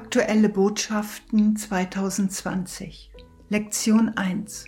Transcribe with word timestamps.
Aktuelle 0.00 0.48
Botschaften 0.48 1.56
2020 1.56 3.10
Lektion 3.48 4.10
1 4.10 4.66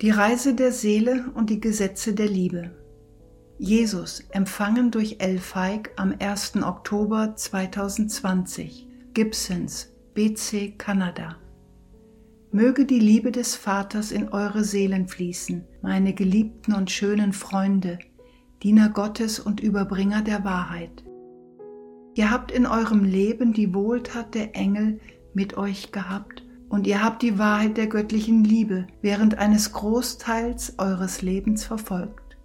Die 0.00 0.10
Reise 0.10 0.56
der 0.56 0.72
Seele 0.72 1.30
und 1.34 1.50
die 1.50 1.60
Gesetze 1.60 2.12
der 2.12 2.26
Liebe 2.26 2.72
Jesus, 3.60 4.24
empfangen 4.30 4.90
durch 4.90 5.18
El 5.20 5.38
Feig 5.38 5.92
am 5.94 6.16
1. 6.18 6.64
Oktober 6.64 7.36
2020 7.36 8.88
Gibsons, 9.14 9.92
BC, 10.14 10.76
Kanada 10.76 11.36
Möge 12.50 12.84
die 12.86 12.98
Liebe 12.98 13.30
des 13.30 13.54
Vaters 13.54 14.10
in 14.10 14.30
eure 14.30 14.64
Seelen 14.64 15.06
fließen, 15.06 15.64
meine 15.80 16.12
geliebten 16.12 16.72
und 16.72 16.90
schönen 16.90 17.32
Freunde, 17.32 18.00
Diener 18.64 18.88
Gottes 18.88 19.38
und 19.38 19.60
Überbringer 19.60 20.22
der 20.22 20.42
Wahrheit. 20.42 21.04
Ihr 22.14 22.30
habt 22.30 22.50
in 22.50 22.66
eurem 22.66 23.04
Leben 23.04 23.54
die 23.54 23.72
Wohltat 23.72 24.34
der 24.34 24.54
Engel 24.54 25.00
mit 25.32 25.56
euch 25.56 25.92
gehabt 25.92 26.44
und 26.68 26.86
ihr 26.86 27.02
habt 27.02 27.22
die 27.22 27.38
Wahrheit 27.38 27.78
der 27.78 27.86
göttlichen 27.86 28.44
Liebe 28.44 28.86
während 29.00 29.38
eines 29.38 29.72
Großteils 29.72 30.78
eures 30.78 31.22
Lebens 31.22 31.64
verfolgt. 31.64 32.36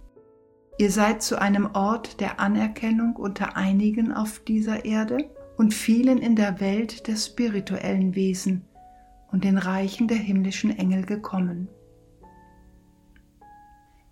Ihr 0.78 0.90
seid 0.90 1.22
zu 1.22 1.38
einem 1.38 1.70
Ort 1.74 2.20
der 2.20 2.40
Anerkennung 2.40 3.16
unter 3.16 3.56
einigen 3.56 4.10
auf 4.12 4.38
dieser 4.38 4.86
Erde 4.86 5.18
und 5.58 5.74
vielen 5.74 6.16
in 6.16 6.34
der 6.34 6.60
Welt 6.60 7.06
der 7.06 7.16
spirituellen 7.16 8.14
Wesen 8.14 8.64
und 9.30 9.44
den 9.44 9.58
Reichen 9.58 10.08
der 10.08 10.16
himmlischen 10.16 10.70
Engel 10.78 11.04
gekommen. 11.04 11.68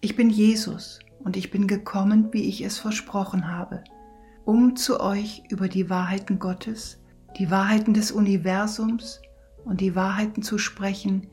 Ich 0.03 0.17
bin 0.17 0.29
Jesus 0.29 0.99
und 1.21 1.39
ich 1.39 1.51
bin 1.51 1.67
gekommen, 1.67 2.29
wie 2.33 2.47
ich 2.47 2.61
es 2.61 2.79
versprochen 2.79 3.51
habe 3.51 3.83
um 4.47 4.77
zu 4.77 5.01
euch 5.01 5.43
über 5.51 5.69
die 5.69 5.91
Wahrheiten 5.91 6.39
Gottes, 6.39 6.99
die 7.37 7.51
Wahrheiten 7.51 7.93
des 7.93 8.13
Universums 8.13 9.21
und 9.65 9.81
die 9.81 9.97
Wahrheiten 9.97 10.41
zu 10.41 10.57
sprechen, 10.57 11.27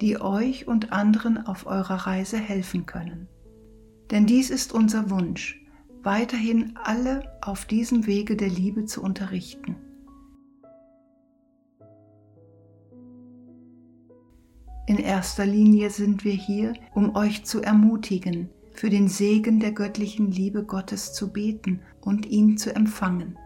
die 0.00 0.20
euch 0.20 0.66
und 0.66 0.92
anderen 0.92 1.46
auf 1.46 1.66
eurer 1.66 2.06
Reise 2.06 2.36
helfen 2.36 2.84
können. 2.84 3.28
Denn 4.10 4.26
dies 4.26 4.50
ist 4.50 4.74
unser 4.74 5.08
Wunsch, 5.08 5.64
weiterhin 6.02 6.76
alle 6.82 7.22
auf 7.40 7.64
diesem 7.64 8.06
Wege 8.06 8.36
der 8.36 8.48
Liebe 8.48 8.86
zu 8.86 9.02
unterrichten. 9.02 9.76
In 14.88 14.98
erster 14.98 15.46
Linie 15.46 15.90
sind 15.90 16.24
wir 16.24 16.32
hier, 16.32 16.74
um 16.92 17.14
euch 17.14 17.44
zu 17.44 17.62
ermutigen, 17.62 18.50
für 18.74 18.90
den 18.90 19.08
Segen 19.08 19.60
der 19.60 19.72
göttlichen 19.72 20.30
Liebe 20.30 20.64
Gottes 20.64 21.12
zu 21.12 21.32
beten 21.32 21.80
und 22.00 22.26
ihn 22.26 22.56
zu 22.56 22.74
empfangen. 22.74 23.38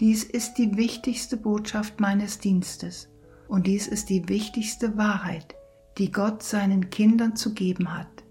Dies 0.00 0.24
ist 0.24 0.54
die 0.54 0.76
wichtigste 0.76 1.36
Botschaft 1.36 2.00
meines 2.00 2.38
Dienstes 2.38 3.08
und 3.48 3.66
dies 3.66 3.86
ist 3.86 4.08
die 4.08 4.28
wichtigste 4.28 4.96
Wahrheit, 4.96 5.54
die 5.98 6.10
Gott 6.10 6.42
seinen 6.42 6.90
Kindern 6.90 7.36
zu 7.36 7.52
geben 7.52 7.96
hat, 7.96 8.24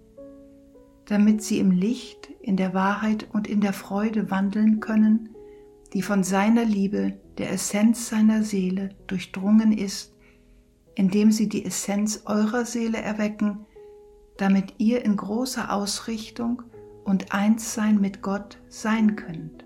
damit 1.06 1.44
sie 1.44 1.59
im 1.59 1.72
Licht, 1.72 2.30
in 2.41 2.57
der 2.57 2.74
Wahrheit 2.74 3.28
und 3.34 3.47
in 3.47 3.62
der 3.62 3.74
Freude 3.74 4.31
wandeln 4.31 4.80
können, 4.80 5.30
die 5.94 6.01
von 6.01 6.24
seiner 6.24 6.66
Liebe, 6.66 7.19
der 7.38 7.51
Essenz 7.51 8.09
seiner 8.09 8.44
Seele, 8.44 8.96
durchdrungen 9.07 9.72
ist, 9.72 10.13
indem 10.96 11.31
sie 11.31 11.50
die 11.50 11.66
Essenz 11.66 12.24
eurer 12.25 12.66
Seele 12.66 12.97
erwecken, 12.97 13.66
damit 14.39 14.75
ihr 14.77 15.03
in 15.03 15.17
großer 15.17 15.73
Ausrichtung 15.73 16.63
und 17.03 17.33
Einssein 17.33 18.00
mit 18.00 18.22
Gott 18.22 18.57
sein 18.69 19.16
könnt 19.16 19.66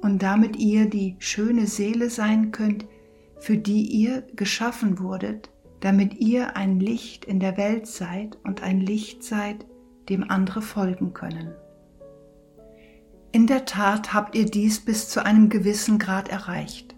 und 0.00 0.22
damit 0.22 0.56
ihr 0.56 0.90
die 0.90 1.16
schöne 1.18 1.66
Seele 1.66 2.10
sein 2.10 2.50
könnt, 2.50 2.86
für 3.38 3.56
die 3.56 3.82
ihr 3.82 4.22
geschaffen 4.34 4.98
wurdet, 4.98 5.50
damit 5.80 6.14
ihr 6.14 6.56
ein 6.56 6.80
Licht 6.80 7.24
in 7.24 7.38
der 7.38 7.56
Welt 7.56 7.86
seid 7.86 8.36
und 8.42 8.62
ein 8.62 8.80
Licht 8.80 9.22
seid, 9.22 9.64
dem 10.08 10.28
andere 10.28 10.62
folgen 10.62 11.14
können. 11.14 11.52
In 13.30 13.46
der 13.46 13.66
Tat 13.66 14.14
habt 14.14 14.34
ihr 14.34 14.46
dies 14.46 14.80
bis 14.80 15.08
zu 15.08 15.24
einem 15.24 15.48
gewissen 15.48 15.98
Grad 15.98 16.28
erreicht. 16.28 16.96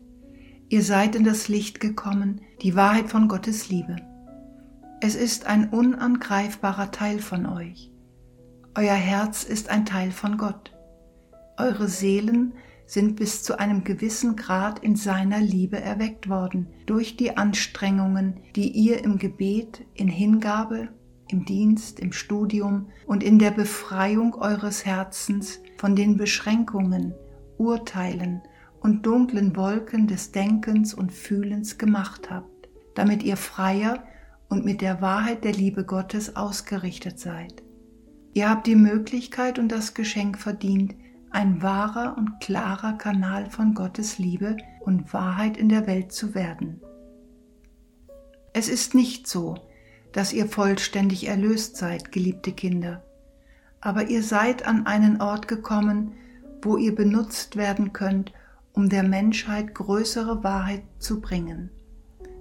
Ihr 0.68 0.82
seid 0.82 1.16
in 1.16 1.24
das 1.24 1.48
Licht 1.48 1.80
gekommen, 1.80 2.40
die 2.62 2.76
Wahrheit 2.76 3.10
von 3.10 3.28
Gottes 3.28 3.68
Liebe. 3.68 3.96
Es 5.02 5.14
ist 5.14 5.46
ein 5.46 5.70
unangreifbarer 5.70 6.90
Teil 6.90 7.20
von 7.20 7.46
euch. 7.46 7.90
Euer 8.74 8.94
Herz 8.94 9.44
ist 9.44 9.70
ein 9.70 9.86
Teil 9.86 10.10
von 10.10 10.36
Gott. 10.36 10.76
Eure 11.56 11.88
Seelen 11.88 12.52
sind 12.84 13.16
bis 13.16 13.42
zu 13.42 13.58
einem 13.58 13.82
gewissen 13.82 14.36
Grad 14.36 14.80
in 14.80 14.96
seiner 14.96 15.40
Liebe 15.40 15.80
erweckt 15.80 16.28
worden 16.28 16.66
durch 16.84 17.16
die 17.16 17.38
Anstrengungen, 17.38 18.40
die 18.56 18.72
ihr 18.72 19.02
im 19.02 19.16
Gebet, 19.16 19.86
in 19.94 20.08
Hingabe, 20.08 20.88
im 21.28 21.46
Dienst, 21.46 21.98
im 21.98 22.12
Studium 22.12 22.90
und 23.06 23.22
in 23.22 23.38
der 23.38 23.52
Befreiung 23.52 24.34
eures 24.34 24.84
Herzens 24.84 25.60
von 25.78 25.96
den 25.96 26.18
Beschränkungen, 26.18 27.14
Urteilen 27.56 28.42
und 28.80 29.06
dunklen 29.06 29.56
Wolken 29.56 30.08
des 30.08 30.32
Denkens 30.32 30.92
und 30.92 31.10
Fühlens 31.10 31.78
gemacht 31.78 32.30
habt, 32.30 32.68
damit 32.94 33.22
ihr 33.22 33.38
freier 33.38 34.04
und 34.50 34.64
mit 34.64 34.82
der 34.82 35.00
Wahrheit 35.00 35.44
der 35.44 35.52
Liebe 35.52 35.84
Gottes 35.84 36.36
ausgerichtet 36.36 37.18
seid. 37.18 37.62
Ihr 38.34 38.50
habt 38.50 38.66
die 38.66 38.76
Möglichkeit 38.76 39.58
und 39.58 39.68
das 39.68 39.94
Geschenk 39.94 40.38
verdient, 40.38 40.94
ein 41.30 41.62
wahrer 41.62 42.16
und 42.18 42.40
klarer 42.40 42.94
Kanal 42.94 43.48
von 43.48 43.74
Gottes 43.74 44.18
Liebe 44.18 44.56
und 44.80 45.14
Wahrheit 45.14 45.56
in 45.56 45.68
der 45.68 45.86
Welt 45.86 46.12
zu 46.12 46.34
werden. 46.34 46.80
Es 48.52 48.68
ist 48.68 48.94
nicht 48.94 49.28
so, 49.28 49.56
dass 50.12 50.32
ihr 50.32 50.46
vollständig 50.46 51.28
erlöst 51.28 51.76
seid, 51.76 52.10
geliebte 52.10 52.52
Kinder, 52.52 53.04
aber 53.80 54.08
ihr 54.08 54.24
seid 54.24 54.66
an 54.66 54.86
einen 54.86 55.20
Ort 55.20 55.46
gekommen, 55.46 56.12
wo 56.62 56.76
ihr 56.76 56.94
benutzt 56.94 57.56
werden 57.56 57.92
könnt, 57.92 58.32
um 58.72 58.88
der 58.88 59.04
Menschheit 59.04 59.74
größere 59.74 60.42
Wahrheit 60.42 60.82
zu 60.98 61.20
bringen. 61.20 61.70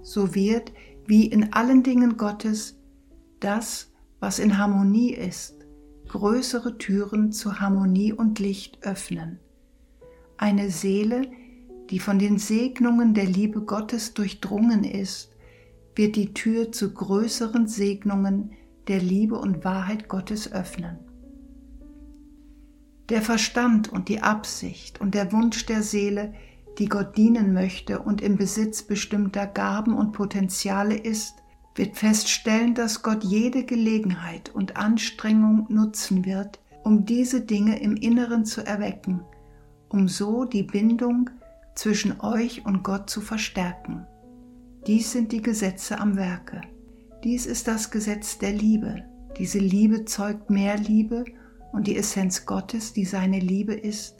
So 0.01 0.33
wird 0.33 0.71
wie 1.09 1.25
in 1.25 1.53
allen 1.53 1.81
Dingen 1.81 2.17
Gottes 2.17 2.77
das, 3.39 3.91
was 4.19 4.37
in 4.37 4.59
Harmonie 4.59 5.11
ist, 5.11 5.55
größere 6.07 6.77
Türen 6.77 7.31
zu 7.31 7.59
Harmonie 7.59 8.13
und 8.13 8.37
Licht 8.37 8.83
öffnen. 8.83 9.39
Eine 10.37 10.69
Seele, 10.69 11.23
die 11.89 11.97
von 11.97 12.19
den 12.19 12.37
Segnungen 12.37 13.15
der 13.15 13.25
Liebe 13.25 13.61
Gottes 13.61 14.13
durchdrungen 14.13 14.83
ist, 14.83 15.31
wird 15.95 16.15
die 16.15 16.35
Tür 16.35 16.71
zu 16.71 16.93
größeren 16.93 17.67
Segnungen 17.67 18.51
der 18.87 18.99
Liebe 18.99 19.39
und 19.39 19.65
Wahrheit 19.65 20.09
Gottes 20.09 20.51
öffnen. 20.51 20.99
Der 23.09 23.23
Verstand 23.23 23.91
und 23.91 24.09
die 24.09 24.21
Absicht 24.21 25.01
und 25.01 25.15
der 25.15 25.31
Wunsch 25.31 25.65
der 25.65 25.81
Seele 25.81 26.35
die 26.79 26.87
Gott 26.87 27.17
dienen 27.17 27.53
möchte 27.53 27.99
und 27.99 28.21
im 28.21 28.37
Besitz 28.37 28.83
bestimmter 28.83 29.45
Gaben 29.45 29.93
und 29.93 30.13
Potenziale 30.13 30.95
ist, 30.95 31.35
wird 31.75 31.97
feststellen, 31.97 32.73
dass 32.73 33.03
Gott 33.03 33.23
jede 33.23 33.65
Gelegenheit 33.65 34.49
und 34.53 34.77
Anstrengung 34.77 35.65
nutzen 35.69 36.25
wird, 36.25 36.59
um 36.83 37.05
diese 37.05 37.41
Dinge 37.41 37.79
im 37.79 37.95
Inneren 37.95 38.45
zu 38.45 38.65
erwecken, 38.65 39.21
um 39.89 40.07
so 40.07 40.45
die 40.45 40.63
Bindung 40.63 41.29
zwischen 41.75 42.19
euch 42.21 42.65
und 42.65 42.83
Gott 42.83 43.09
zu 43.09 43.21
verstärken. 43.21 44.05
Dies 44.87 45.11
sind 45.11 45.31
die 45.31 45.41
Gesetze 45.41 45.99
am 45.99 46.15
Werke. 46.15 46.61
Dies 47.23 47.45
ist 47.45 47.67
das 47.67 47.91
Gesetz 47.91 48.37
der 48.37 48.53
Liebe. 48.53 49.03
Diese 49.37 49.59
Liebe 49.59 50.05
zeugt 50.05 50.49
mehr 50.49 50.77
Liebe 50.77 51.25
und 51.73 51.87
die 51.87 51.97
Essenz 51.97 52.45
Gottes, 52.45 52.93
die 52.93 53.05
seine 53.05 53.39
Liebe 53.39 53.73
ist, 53.73 54.18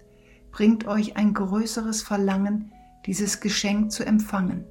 bringt 0.52 0.88
euch 0.88 1.18
ein 1.18 1.34
größeres 1.34 2.02
Verlangen, 2.02 2.72
dieses 3.06 3.40
Geschenk 3.40 3.92
zu 3.92 4.06
empfangen. 4.06 4.66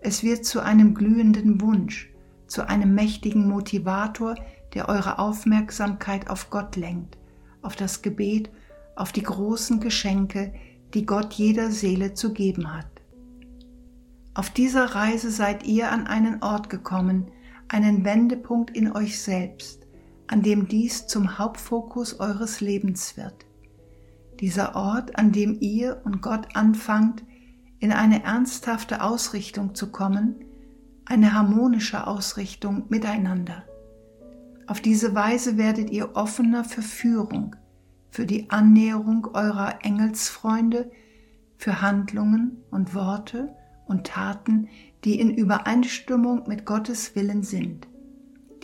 Es 0.00 0.22
wird 0.22 0.44
zu 0.44 0.60
einem 0.60 0.94
glühenden 0.94 1.60
Wunsch, 1.60 2.10
zu 2.46 2.68
einem 2.68 2.94
mächtigen 2.94 3.48
Motivator, 3.48 4.34
der 4.74 4.88
eure 4.88 5.18
Aufmerksamkeit 5.18 6.28
auf 6.28 6.50
Gott 6.50 6.76
lenkt, 6.76 7.16
auf 7.62 7.76
das 7.76 8.02
Gebet, 8.02 8.50
auf 8.96 9.12
die 9.12 9.22
großen 9.22 9.80
Geschenke, 9.80 10.52
die 10.92 11.06
Gott 11.06 11.32
jeder 11.34 11.70
Seele 11.70 12.14
zu 12.14 12.32
geben 12.32 12.74
hat. 12.74 12.86
Auf 14.34 14.50
dieser 14.50 14.86
Reise 14.86 15.30
seid 15.30 15.64
ihr 15.64 15.90
an 15.90 16.06
einen 16.06 16.42
Ort 16.42 16.68
gekommen, 16.68 17.30
einen 17.68 18.04
Wendepunkt 18.04 18.76
in 18.76 18.92
euch 18.92 19.20
selbst, 19.20 19.86
an 20.26 20.42
dem 20.42 20.68
dies 20.68 21.06
zum 21.06 21.38
Hauptfokus 21.38 22.18
eures 22.18 22.60
Lebens 22.60 23.16
wird 23.16 23.46
dieser 24.42 24.74
Ort, 24.74 25.18
an 25.18 25.30
dem 25.30 25.56
ihr 25.60 26.02
und 26.04 26.20
Gott 26.20 26.48
anfangt, 26.54 27.22
in 27.78 27.92
eine 27.92 28.24
ernsthafte 28.24 29.02
Ausrichtung 29.02 29.76
zu 29.76 29.92
kommen, 29.92 30.44
eine 31.04 31.32
harmonische 31.32 32.06
Ausrichtung 32.08 32.86
miteinander. 32.88 33.64
Auf 34.66 34.80
diese 34.80 35.14
Weise 35.14 35.58
werdet 35.58 35.90
ihr 35.90 36.16
offener 36.16 36.64
für 36.64 36.82
Führung, 36.82 37.54
für 38.10 38.26
die 38.26 38.50
Annäherung 38.50 39.28
eurer 39.32 39.78
Engelsfreunde, 39.82 40.90
für 41.56 41.80
Handlungen 41.80 42.64
und 42.72 42.94
Worte 42.94 43.54
und 43.86 44.08
Taten, 44.08 44.68
die 45.04 45.20
in 45.20 45.30
Übereinstimmung 45.30 46.48
mit 46.48 46.66
Gottes 46.66 47.14
Willen 47.14 47.44
sind. 47.44 47.86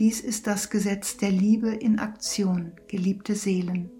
Dies 0.01 0.21
ist 0.21 0.49
das 0.49 0.71
Gesetz 0.71 1.19
der 1.19 1.31
Liebe 1.31 1.71
in 1.71 2.01
Aktion, 2.01 2.73
geliebte 2.89 3.37
Seelen. 3.37 3.91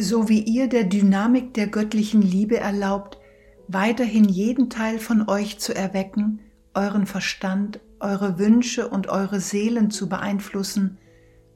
So 0.00 0.28
wie 0.28 0.42
ihr 0.42 0.68
der 0.68 0.84
Dynamik 0.84 1.54
der 1.54 1.66
göttlichen 1.66 2.22
Liebe 2.22 2.56
erlaubt, 2.56 3.18
weiterhin 3.66 4.26
jeden 4.26 4.70
Teil 4.70 5.00
von 5.00 5.28
euch 5.28 5.58
zu 5.58 5.74
erwecken, 5.74 6.38
euren 6.72 7.04
Verstand, 7.04 7.80
eure 7.98 8.38
Wünsche 8.38 8.86
und 8.86 9.08
eure 9.08 9.40
Seelen 9.40 9.90
zu 9.90 10.08
beeinflussen, 10.08 10.98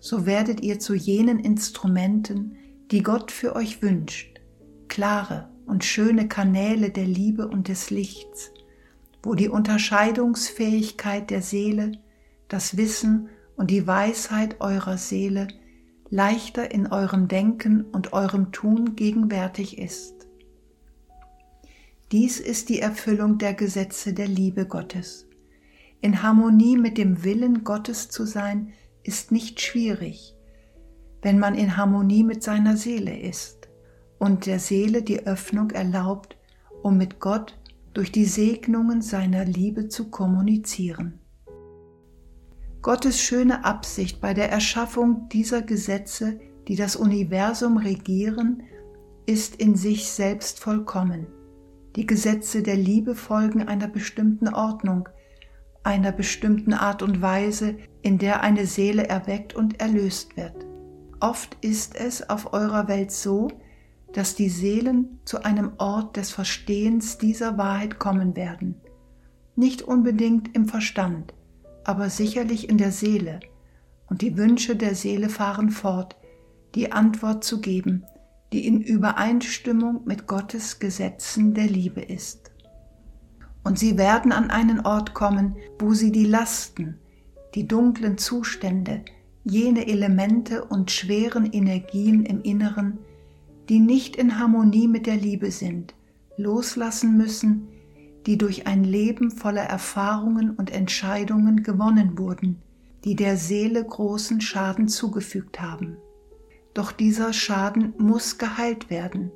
so 0.00 0.26
werdet 0.26 0.60
ihr 0.60 0.80
zu 0.80 0.94
jenen 0.94 1.38
Instrumenten, 1.38 2.56
die 2.90 3.04
Gott 3.04 3.30
für 3.30 3.54
euch 3.54 3.80
wünscht, 3.80 4.40
klare 4.88 5.48
und 5.66 5.84
schöne 5.84 6.26
Kanäle 6.26 6.90
der 6.90 7.06
Liebe 7.06 7.46
und 7.46 7.68
des 7.68 7.90
Lichts, 7.90 8.50
wo 9.22 9.36
die 9.36 9.48
Unterscheidungsfähigkeit 9.48 11.30
der 11.30 11.42
Seele, 11.42 11.92
das 12.48 12.76
Wissen 12.76 13.28
und 13.54 13.70
die 13.70 13.86
Weisheit 13.86 14.60
eurer 14.60 14.98
Seele 14.98 15.46
leichter 16.12 16.70
in 16.72 16.88
eurem 16.88 17.26
Denken 17.26 17.84
und 17.84 18.12
eurem 18.12 18.52
Tun 18.52 18.96
gegenwärtig 18.96 19.78
ist. 19.78 20.28
Dies 22.12 22.38
ist 22.38 22.68
die 22.68 22.80
Erfüllung 22.80 23.38
der 23.38 23.54
Gesetze 23.54 24.12
der 24.12 24.28
Liebe 24.28 24.66
Gottes. 24.66 25.26
In 26.02 26.22
Harmonie 26.22 26.76
mit 26.76 26.98
dem 26.98 27.24
Willen 27.24 27.64
Gottes 27.64 28.10
zu 28.10 28.26
sein, 28.26 28.74
ist 29.02 29.32
nicht 29.32 29.62
schwierig, 29.62 30.36
wenn 31.22 31.38
man 31.38 31.54
in 31.54 31.78
Harmonie 31.78 32.24
mit 32.24 32.42
seiner 32.42 32.76
Seele 32.76 33.18
ist 33.18 33.70
und 34.18 34.44
der 34.44 34.58
Seele 34.58 35.02
die 35.02 35.26
Öffnung 35.26 35.70
erlaubt, 35.70 36.36
um 36.82 36.98
mit 36.98 37.20
Gott 37.20 37.58
durch 37.94 38.12
die 38.12 38.26
Segnungen 38.26 39.00
seiner 39.00 39.46
Liebe 39.46 39.88
zu 39.88 40.10
kommunizieren. 40.10 41.21
Gottes 42.82 43.20
schöne 43.20 43.64
Absicht 43.64 44.20
bei 44.20 44.34
der 44.34 44.50
Erschaffung 44.50 45.28
dieser 45.28 45.62
Gesetze, 45.62 46.40
die 46.66 46.74
das 46.74 46.96
Universum 46.96 47.76
regieren, 47.76 48.64
ist 49.24 49.54
in 49.54 49.76
sich 49.76 50.10
selbst 50.10 50.58
vollkommen. 50.58 51.28
Die 51.94 52.06
Gesetze 52.06 52.60
der 52.64 52.74
Liebe 52.74 53.14
folgen 53.14 53.68
einer 53.68 53.86
bestimmten 53.86 54.48
Ordnung, 54.52 55.08
einer 55.84 56.10
bestimmten 56.10 56.74
Art 56.74 57.02
und 57.02 57.22
Weise, 57.22 57.76
in 58.02 58.18
der 58.18 58.40
eine 58.40 58.66
Seele 58.66 59.06
erweckt 59.06 59.54
und 59.54 59.80
erlöst 59.80 60.36
wird. 60.36 60.66
Oft 61.20 61.56
ist 61.60 61.94
es 61.94 62.28
auf 62.28 62.52
eurer 62.52 62.88
Welt 62.88 63.12
so, 63.12 63.46
dass 64.12 64.34
die 64.34 64.48
Seelen 64.48 65.20
zu 65.24 65.44
einem 65.44 65.74
Ort 65.78 66.16
des 66.16 66.32
Verstehens 66.32 67.16
dieser 67.16 67.58
Wahrheit 67.58 68.00
kommen 68.00 68.34
werden. 68.34 68.74
Nicht 69.54 69.82
unbedingt 69.82 70.52
im 70.56 70.66
Verstand, 70.66 71.32
aber 71.84 72.10
sicherlich 72.10 72.68
in 72.68 72.78
der 72.78 72.92
Seele, 72.92 73.40
und 74.08 74.22
die 74.22 74.36
Wünsche 74.36 74.76
der 74.76 74.94
Seele 74.94 75.28
fahren 75.28 75.70
fort, 75.70 76.16
die 76.74 76.92
Antwort 76.92 77.44
zu 77.44 77.60
geben, 77.60 78.04
die 78.52 78.66
in 78.66 78.80
Übereinstimmung 78.80 80.02
mit 80.04 80.26
Gottes 80.26 80.78
Gesetzen 80.78 81.54
der 81.54 81.66
Liebe 81.66 82.02
ist. 82.02 82.50
Und 83.64 83.78
sie 83.78 83.96
werden 83.96 84.32
an 84.32 84.50
einen 84.50 84.80
Ort 84.80 85.14
kommen, 85.14 85.56
wo 85.78 85.94
sie 85.94 86.12
die 86.12 86.26
Lasten, 86.26 86.98
die 87.54 87.66
dunklen 87.66 88.18
Zustände, 88.18 89.04
jene 89.44 89.86
Elemente 89.86 90.64
und 90.64 90.90
schweren 90.90 91.46
Energien 91.52 92.24
im 92.26 92.42
Inneren, 92.42 92.98
die 93.68 93.78
nicht 93.78 94.16
in 94.16 94.38
Harmonie 94.38 94.88
mit 94.88 95.06
der 95.06 95.16
Liebe 95.16 95.50
sind, 95.50 95.94
loslassen 96.36 97.16
müssen, 97.16 97.68
die 98.26 98.38
durch 98.38 98.66
ein 98.66 98.84
Leben 98.84 99.30
voller 99.30 99.62
Erfahrungen 99.62 100.50
und 100.50 100.70
Entscheidungen 100.70 101.62
gewonnen 101.62 102.18
wurden, 102.18 102.62
die 103.04 103.16
der 103.16 103.36
Seele 103.36 103.84
großen 103.84 104.40
Schaden 104.40 104.88
zugefügt 104.88 105.60
haben. 105.60 105.96
Doch 106.74 106.92
dieser 106.92 107.32
Schaden 107.32 107.94
muss 107.98 108.38
geheilt 108.38 108.90
werden, 108.90 109.32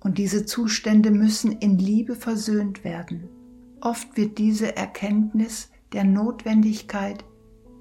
und 0.00 0.18
diese 0.18 0.44
Zustände 0.44 1.10
müssen 1.10 1.50
in 1.50 1.78
Liebe 1.78 2.14
versöhnt 2.14 2.84
werden. 2.84 3.28
Oft 3.80 4.16
wird 4.16 4.38
diese 4.38 4.76
Erkenntnis 4.76 5.70
der 5.92 6.04
Notwendigkeit, 6.04 7.24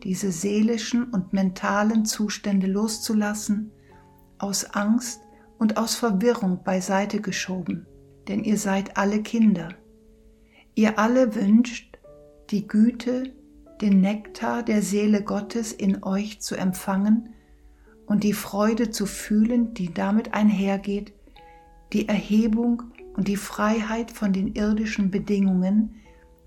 diese 0.04 0.32
seelischen 0.32 1.04
und 1.04 1.34
mentalen 1.34 2.06
Zustände 2.06 2.68
loszulassen, 2.68 3.72
aus 4.38 4.66
Angst 4.74 5.22
und 5.60 5.78
aus 5.78 5.96
Verwirrung 5.96 6.64
beiseite 6.64 7.22
geschoben, 7.22 7.86
denn 8.28 8.44
ihr 8.44 8.58
seid 8.58 8.98
alle 8.98 9.22
Kinder 9.22 9.70
Ihr 10.76 10.98
alle 10.98 11.36
wünscht, 11.36 12.00
die 12.50 12.68
Güte, 12.68 13.34
den 13.82 14.02
Nektar 14.02 14.64
der 14.64 14.82
Seele 14.82 15.24
Gottes 15.24 15.72
in 15.72 16.04
euch 16.04 16.42
zu 16.42 16.56
empfangen 16.56 17.34
und 18.06 18.24
die 18.24 18.34
Freude 18.34 18.90
zu 18.90 19.06
fühlen, 19.06 19.74
die 19.74 19.94
damit 19.94 20.34
einhergeht, 20.34 21.14
die 21.92 22.08
Erhebung 22.08 22.84
und 23.16 23.28
die 23.28 23.38
Freiheit 23.38 24.12
von 24.12 24.34
den 24.34 24.56
irdischen 24.56 25.12
Bedingungen, 25.12 25.96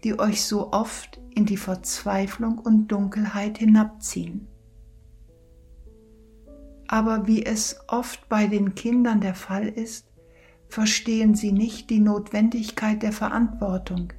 die 0.03 0.19
euch 0.19 0.45
so 0.45 0.73
oft 0.73 1.21
in 1.35 1.47
die 1.47 1.57
Verzweiflung 1.57 2.59
und 2.59 2.89
Dunkelheit 2.89 3.59
hinabziehen. 3.59 4.49
Aber 6.89 7.27
wie 7.27 7.45
es 7.45 7.81
oft 7.89 8.29
bei 8.29 8.47
den 8.47 8.75
Kindern 8.75 9.21
der 9.21 9.35
Fall 9.35 9.69
ist, 9.69 10.06
verstehen 10.69 11.35
sie 11.35 11.53
nicht 11.53 11.91
die 11.91 12.01
Notwendigkeit 12.01 13.03
der 13.03 13.13
Verantwortung, 13.13 14.13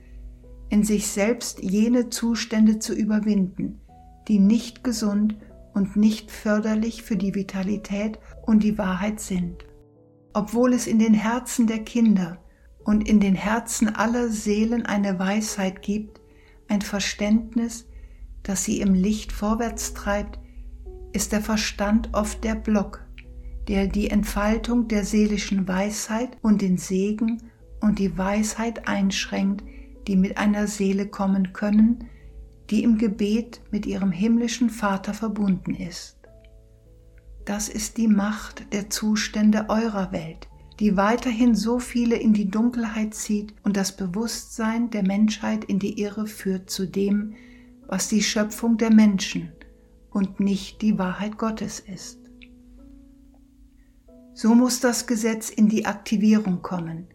in 0.69 0.83
sich 0.83 1.07
selbst 1.07 1.61
jene 1.61 2.09
Zustände 2.09 2.79
zu 2.79 2.93
überwinden, 2.93 3.79
die 4.27 4.39
nicht 4.39 4.83
gesund 4.83 5.35
und 5.73 5.95
nicht 5.95 6.31
förderlich 6.31 7.03
für 7.03 7.17
die 7.17 7.35
Vitalität 7.35 8.19
und 8.45 8.63
die 8.63 8.77
Wahrheit 8.77 9.19
sind. 9.19 9.65
Obwohl 10.33 10.73
es 10.73 10.87
in 10.87 10.99
den 10.99 11.13
Herzen 11.13 11.67
der 11.67 11.83
Kinder 11.83 12.39
und 12.83 13.07
in 13.07 13.19
den 13.19 13.35
Herzen 13.35 13.95
aller 13.95 14.29
Seelen 14.29 14.85
eine 14.85 15.19
Weisheit 15.19 15.81
gibt, 15.81 16.21
ein 16.67 16.81
Verständnis, 16.81 17.87
das 18.43 18.63
sie 18.63 18.81
im 18.81 18.93
Licht 18.93 19.31
vorwärts 19.31 19.93
treibt, 19.93 20.39
ist 21.13 21.31
der 21.31 21.41
Verstand 21.41 22.09
oft 22.13 22.43
der 22.43 22.55
Block, 22.55 23.06
der 23.67 23.87
die 23.87 24.09
Entfaltung 24.09 24.87
der 24.87 25.03
seelischen 25.03 25.67
Weisheit 25.67 26.37
und 26.41 26.61
den 26.61 26.77
Segen 26.77 27.43
und 27.81 27.99
die 27.99 28.17
Weisheit 28.17 28.87
einschränkt, 28.87 29.63
die 30.07 30.15
mit 30.15 30.37
einer 30.37 30.67
Seele 30.67 31.07
kommen 31.07 31.53
können, 31.53 32.05
die 32.69 32.83
im 32.83 32.97
Gebet 32.97 33.61
mit 33.71 33.85
ihrem 33.85 34.11
himmlischen 34.11 34.69
Vater 34.69 35.13
verbunden 35.13 35.75
ist. 35.75 36.17
Das 37.45 37.69
ist 37.69 37.97
die 37.97 38.07
Macht 38.07 38.73
der 38.73 38.89
Zustände 38.89 39.65
eurer 39.69 40.11
Welt, 40.11 40.49
die 40.79 40.97
weiterhin 40.97 41.55
so 41.55 41.79
viele 41.79 42.15
in 42.17 42.33
die 42.33 42.49
Dunkelheit 42.49 43.13
zieht 43.13 43.53
und 43.63 43.77
das 43.77 43.95
Bewusstsein 43.95 44.89
der 44.89 45.03
Menschheit 45.03 45.63
in 45.65 45.79
die 45.79 45.99
Irre 46.01 46.27
führt 46.27 46.69
zu 46.69 46.85
dem, 46.85 47.35
was 47.87 48.09
die 48.09 48.21
Schöpfung 48.21 48.77
der 48.77 48.93
Menschen 48.93 49.51
und 50.09 50.39
nicht 50.39 50.81
die 50.81 50.99
Wahrheit 50.99 51.37
Gottes 51.37 51.79
ist. 51.79 52.26
So 54.39 54.53
muss 54.53 54.79
das 54.79 55.07
Gesetz 55.07 55.49
in 55.49 55.67
die 55.67 55.87
Aktivierung 55.87 56.61
kommen. 56.61 57.07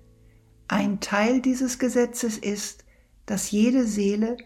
Ein 0.67 0.99
Teil 0.99 1.41
dieses 1.41 1.79
Gesetzes 1.79 2.37
ist, 2.37 2.85
dass 3.27 3.53
jede 3.53 3.87
Seele 3.87 4.37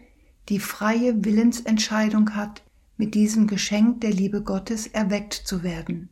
die 0.47 0.59
freie 0.59 1.25
Willensentscheidung 1.25 2.35
hat, 2.35 2.61
mit 2.95 3.15
diesem 3.15 3.47
Geschenk 3.47 4.01
der 4.01 4.11
Liebe 4.11 4.43
Gottes 4.43 4.85
erweckt 4.85 5.33
zu 5.33 5.63
werden. 5.63 6.09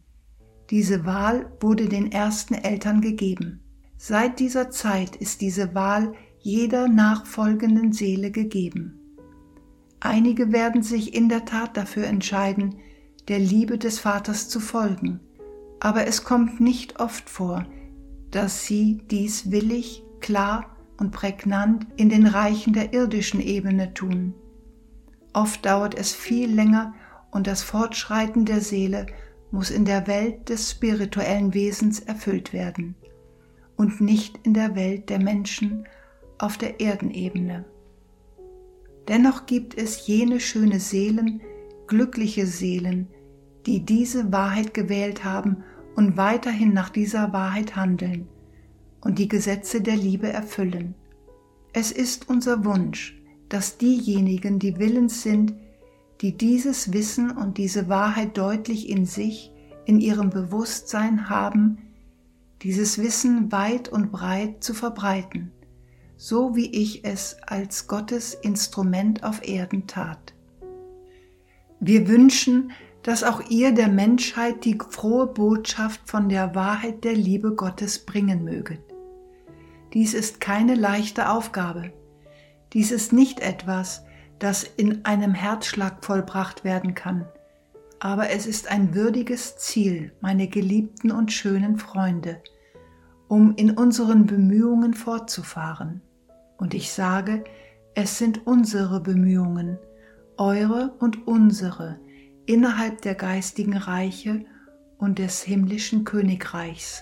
Diese 0.72 1.06
Wahl 1.06 1.52
wurde 1.60 1.88
den 1.88 2.12
ersten 2.12 2.56
Eltern 2.56 3.00
gegeben. 3.00 3.60
Seit 3.96 4.40
dieser 4.40 4.72
Zeit 4.72 5.16
ist 5.16 5.42
diese 5.42 5.76
Wahl 5.76 6.16
jeder 6.40 6.88
nachfolgenden 6.88 7.94
Seele 7.94 8.32
gegeben. 8.32 9.00
Einige 10.00 10.52
werden 10.52 10.82
sich 10.82 11.14
in 11.14 11.30
der 11.30 11.46
Tat 11.46 11.78
dafür 11.78 12.08
entscheiden, 12.08 12.80
der 13.28 13.38
Liebe 13.38 13.78
des 13.78 14.00
Vaters 14.00 14.50
zu 14.50 14.60
folgen, 14.60 15.20
aber 15.86 16.08
es 16.08 16.24
kommt 16.24 16.60
nicht 16.60 17.00
oft 17.00 17.30
vor, 17.30 17.64
dass 18.32 18.66
sie 18.66 19.04
dies 19.12 19.52
willig, 19.52 20.02
klar 20.20 20.76
und 20.98 21.12
prägnant 21.12 21.86
in 21.96 22.10
den 22.10 22.26
Reichen 22.26 22.74
der 22.74 22.92
irdischen 22.92 23.40
Ebene 23.40 23.94
tun. 23.94 24.34
Oft 25.34 25.64
dauert 25.64 25.94
es 25.94 26.12
viel 26.12 26.52
länger 26.52 26.96
und 27.30 27.46
das 27.46 27.62
Fortschreiten 27.62 28.46
der 28.46 28.62
Seele 28.62 29.06
muss 29.52 29.70
in 29.70 29.86
der 29.86 30.08
Welt 30.08 30.50
des 30.50 30.72
spirituellen 30.72 31.54
Wesens 31.54 32.00
erfüllt 32.00 32.52
werden 32.52 32.96
und 33.78 34.02
nicht 34.02 34.40
in 34.42 34.56
der 34.56 34.76
Welt 34.76 35.12
der 35.12 35.20
Menschen 35.20 35.88
auf 36.40 36.58
der 36.58 36.82
Erdenebene. 36.82 37.64
Dennoch 39.08 39.46
gibt 39.46 39.78
es 39.78 40.08
jene 40.08 40.40
schöne 40.40 40.80
Seelen, 40.80 41.42
glückliche 41.86 42.48
Seelen, 42.48 43.08
die 43.68 43.86
diese 43.86 44.32
Wahrheit 44.32 44.74
gewählt 44.74 45.24
haben 45.24 45.64
und 45.96 46.18
weiterhin 46.18 46.74
nach 46.74 46.90
dieser 46.90 47.34
Wahrheit 47.34 47.76
handeln. 47.76 48.28
und 49.06 49.20
die 49.20 49.28
Gesetze 49.28 49.82
der 49.82 49.96
Liebe 49.96 50.34
erfüllen. 50.34 50.96
Es 51.74 51.92
ist 51.92 52.28
unser 52.28 52.66
Wunsch, 52.66 53.22
dass 53.50 53.78
diejenigen, 53.78 54.58
die 54.58 54.80
willens 54.80 55.22
sind, 55.22 55.54
die 56.22 56.36
dieses 56.36 56.92
Wissen 56.92 57.30
und 57.30 57.60
diese 57.60 57.88
Wahrheit 57.88 58.36
deutlich 58.36 58.90
in 58.90 59.06
sich, 59.06 59.52
in 59.86 60.00
ihrem 60.00 60.32
Bewusstsein 60.32 61.30
haben, 61.30 61.78
dieses 62.64 62.98
Wissen 62.98 63.52
weit 63.52 63.90
und 63.90 64.12
breit 64.12 64.64
zu 64.64 64.74
verbreiten, 64.74 65.52
so 66.18 66.56
wie 66.56 66.72
ich 66.72 67.06
es 67.06 67.38
als 67.46 67.86
Gottes 67.86 68.34
Instrument 68.34 69.24
auf 69.24 69.48
Erden 69.48 69.86
tat. 69.86 70.34
Wir 71.80 72.08
wünschen, 72.08 72.72
dass 73.06 73.24
auch 73.24 73.40
ihr 73.50 73.72
der 73.72 73.88
Menschheit 73.88 74.66
die 74.66 74.80
frohe 74.90 75.28
Botschaft 75.28 76.02
von 76.06 76.28
der 76.28 76.56
Wahrheit 76.56 77.04
der 77.04 77.14
Liebe 77.14 77.54
Gottes 77.54 78.04
bringen 78.04 78.44
möget. 78.44 78.82
Dies 79.94 80.16
ist 80.16 80.42
keine 80.42 80.74
leichte 80.74 81.30
Aufgabe. 81.30 81.94
Dies 82.74 82.92
ist 82.92 83.14
nicht 83.14 83.42
etwas, 83.42 84.04
das 84.40 84.64
in 84.64 85.06
einem 85.06 85.36
Herzschlag 85.36 86.04
vollbracht 86.04 86.64
werden 86.64 86.96
kann. 86.96 87.28
Aber 88.00 88.32
es 88.32 88.48
ist 88.48 88.72
ein 88.72 88.96
würdiges 88.96 89.56
Ziel, 89.58 90.12
meine 90.20 90.48
geliebten 90.48 91.12
und 91.12 91.32
schönen 91.32 91.78
Freunde, 91.78 92.42
um 93.28 93.54
in 93.56 93.70
unseren 93.78 94.26
Bemühungen 94.26 94.96
fortzufahren. 94.96 96.02
Und 96.58 96.74
ich 96.74 96.92
sage, 96.92 97.44
es 97.94 98.18
sind 98.18 98.48
unsere 98.48 99.00
Bemühungen, 99.00 99.78
eure 100.38 100.96
und 100.98 101.28
unsere, 101.28 102.00
innerhalb 102.46 103.02
der 103.02 103.16
geistigen 103.16 103.78
Reiche 103.78 104.46
und 104.98 105.20
des 105.20 105.42
himmlischen 105.42 106.04
Königreichs, 106.04 107.02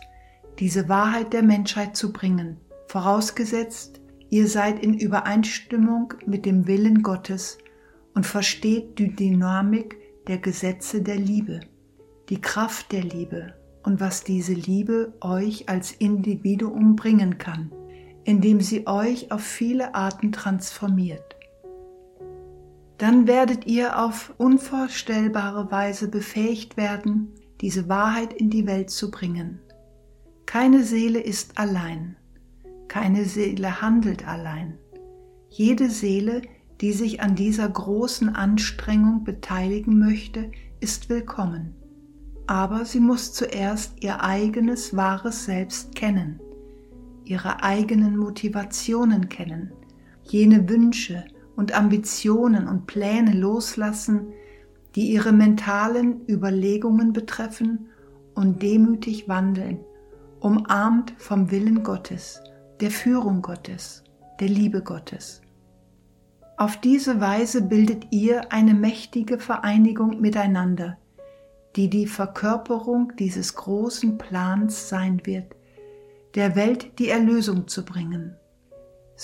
diese 0.60 0.90
Wahrheit 0.90 1.34
der 1.34 1.44
Menschheit 1.44 1.96
zu 1.96 2.14
bringen, 2.14 2.58
vorausgesetzt, 2.88 4.02
ihr 4.30 4.48
seid 4.48 4.84
in 4.84 4.98
Übereinstimmung 4.98 6.14
mit 6.26 6.46
dem 6.46 6.68
Willen 6.68 7.04
Gottes 7.04 7.58
und 8.14 8.26
versteht 8.26 9.00
die 9.00 9.16
Dynamik 9.16 9.98
der 10.28 10.38
Gesetze 10.38 11.02
der 11.02 11.18
Liebe, 11.18 11.60
die 12.30 12.40
Kraft 12.40 12.92
der 12.92 13.04
Liebe 13.04 13.54
und 13.84 14.00
was 14.00 14.24
diese 14.24 14.54
Liebe 14.54 15.14
euch 15.22 15.68
als 15.68 15.92
Individuum 15.92 16.96
bringen 16.96 17.38
kann, 17.38 17.72
indem 18.24 18.62
sie 18.62 18.88
euch 18.88 19.32
auf 19.32 19.42
viele 19.42 19.94
Arten 19.96 20.32
transformiert 20.32 21.36
dann 23.04 23.28
werdet 23.28 23.68
ihr 23.68 24.02
auf 24.02 24.34
unvorstellbare 24.38 25.70
Weise 25.70 26.08
befähigt 26.08 26.78
werden, 26.78 27.34
diese 27.60 27.90
Wahrheit 27.90 28.32
in 28.32 28.50
die 28.50 28.66
Welt 28.66 28.92
zu 28.92 29.12
bringen. 29.12 29.60
Keine 30.46 30.86
Seele 30.86 31.20
ist 31.20 31.58
allein, 31.58 32.16
keine 32.88 33.26
Seele 33.26 33.82
handelt 33.82 34.26
allein. 34.26 34.78
Jede 35.50 35.90
Seele, 35.90 36.44
die 36.80 36.94
sich 36.94 37.22
an 37.22 37.36
dieser 37.36 37.68
großen 37.68 38.34
Anstrengung 38.34 39.26
beteiligen 39.26 40.00
möchte, 40.00 40.50
ist 40.80 41.10
willkommen. 41.10 41.76
Aber 42.48 42.86
sie 42.86 43.02
muss 43.02 43.34
zuerst 43.34 44.02
ihr 44.02 44.24
eigenes 44.24 44.96
wahres 44.96 45.44
Selbst 45.44 45.94
kennen, 45.94 46.40
ihre 47.26 47.64
eigenen 47.64 48.16
Motivationen 48.16 49.28
kennen, 49.28 49.74
jene 50.24 50.70
Wünsche, 50.70 51.26
und 51.56 51.78
Ambitionen 51.78 52.68
und 52.68 52.88
Pläne 52.88 53.34
loslassen, 53.34 54.34
die 54.96 55.12
ihre 55.12 55.32
mentalen 55.32 56.28
Überlegungen 56.28 57.14
betreffen 57.14 57.88
und 58.36 58.62
demütig 58.62 59.28
wandeln, 59.28 59.80
umarmt 60.40 61.14
vom 61.18 61.52
Willen 61.52 61.84
Gottes, 61.84 62.42
der 62.80 62.92
Führung 62.92 63.42
Gottes, 63.42 64.04
der 64.40 64.50
Liebe 64.50 64.82
Gottes. 64.82 65.42
Auf 66.58 66.78
diese 66.78 67.20
Weise 67.20 67.64
bildet 67.64 68.08
ihr 68.12 68.52
eine 68.52 68.74
mächtige 68.74 69.40
Vereinigung 69.40 70.22
miteinander, 70.22 70.98
die 71.76 71.90
die 71.90 72.06
Verkörperung 72.06 73.14
dieses 73.18 73.56
großen 73.56 74.18
Plans 74.20 74.90
sein 74.90 75.22
wird, 75.24 75.56
der 76.36 76.56
Welt 76.56 77.00
die 77.00 77.10
Erlösung 77.10 77.68
zu 77.68 77.84
bringen 77.84 78.36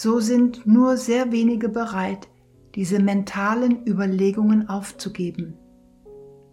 so 0.02 0.22
sind 0.22 0.66
nur 0.66 0.96
sehr 0.96 1.34
wenige 1.34 1.68
bereit, 1.68 2.30
diese 2.76 3.02
mentalen 3.02 3.86
Überlegungen 3.86 4.70
aufzugeben. 4.70 5.58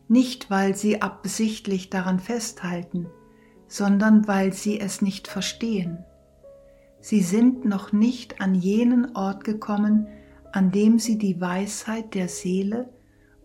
Nicht, 0.08 0.50
weil 0.50 0.74
sie 0.74 1.00
absichtlich 1.00 1.88
daran 1.88 2.18
festhalten, 2.18 3.06
sondern 3.68 4.26
weil 4.26 4.52
sie 4.52 4.80
es 4.80 5.00
nicht 5.00 5.28
verstehen. 5.28 6.04
Sie 6.98 7.20
sind 7.20 7.64
noch 7.64 7.92
nicht 7.92 8.40
an 8.40 8.56
jenen 8.56 9.14
Ort 9.14 9.44
gekommen, 9.44 10.08
an 10.50 10.72
dem 10.72 10.98
sie 10.98 11.16
die 11.16 11.40
Weisheit 11.40 12.14
der 12.14 12.26
Seele 12.26 12.92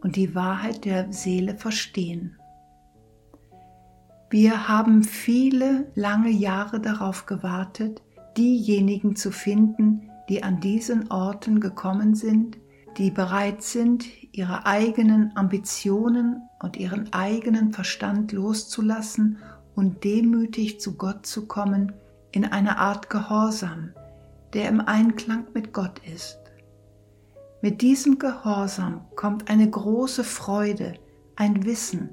und 0.01 0.15
die 0.15 0.33
Wahrheit 0.33 0.85
der 0.85 1.13
Seele 1.13 1.57
verstehen. 1.57 2.37
Wir 4.31 4.67
haben 4.67 5.03
viele 5.03 5.91
lange 5.93 6.31
Jahre 6.31 6.81
darauf 6.81 7.27
gewartet, 7.27 8.01
diejenigen 8.37 9.15
zu 9.15 9.31
finden, 9.31 10.09
die 10.29 10.43
an 10.43 10.59
diesen 10.59 11.11
Orten 11.11 11.59
gekommen 11.59 12.15
sind, 12.15 12.57
die 12.97 13.11
bereit 13.11 13.63
sind, 13.63 14.05
ihre 14.31 14.65
eigenen 14.65 15.35
Ambitionen 15.35 16.41
und 16.61 16.77
ihren 16.77 17.11
eigenen 17.13 17.73
Verstand 17.73 18.31
loszulassen 18.31 19.37
und 19.75 20.03
demütig 20.03 20.79
zu 20.79 20.95
Gott 20.95 21.25
zu 21.25 21.47
kommen, 21.47 21.93
in 22.31 22.45
einer 22.45 22.77
Art 22.77 23.09
Gehorsam, 23.09 23.91
der 24.53 24.69
im 24.69 24.79
Einklang 24.81 25.47
mit 25.53 25.73
Gott 25.73 25.99
ist. 26.13 26.39
Mit 27.61 27.81
diesem 27.81 28.19
Gehorsam 28.19 29.01
kommt 29.15 29.49
eine 29.49 29.69
große 29.69 30.23
Freude, 30.23 30.93
ein 31.35 31.65
Wissen, 31.65 32.09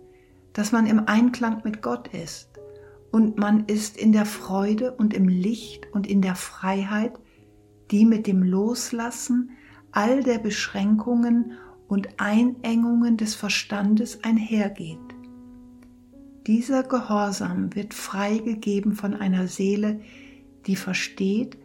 dass 0.52 0.72
man 0.72 0.86
im 0.86 1.06
Einklang 1.06 1.62
mit 1.64 1.82
Gott 1.82 2.08
ist 2.08 2.47
und 3.10 3.38
man 3.38 3.66
ist 3.66 3.96
in 3.96 4.12
der 4.12 4.26
Freude 4.26 4.92
und 4.92 5.14
im 5.14 5.28
Licht 5.28 5.86
und 5.92 6.06
in 6.06 6.22
der 6.22 6.34
Freiheit, 6.34 7.18
die 7.90 8.04
mit 8.04 8.26
dem 8.26 8.42
Loslassen 8.42 9.50
all 9.92 10.22
der 10.22 10.38
Beschränkungen 10.38 11.52
und 11.88 12.08
Einengungen 12.18 13.16
des 13.16 13.34
Verstandes 13.34 14.22
einhergeht. 14.22 14.98
Dieser 16.46 16.82
Gehorsam 16.82 17.74
wird 17.74 17.94
freigegeben 17.94 18.92
von 18.92 19.14
einer 19.14 19.48
Seele, 19.48 20.00
die 20.66 20.76
versteht, 20.76 21.58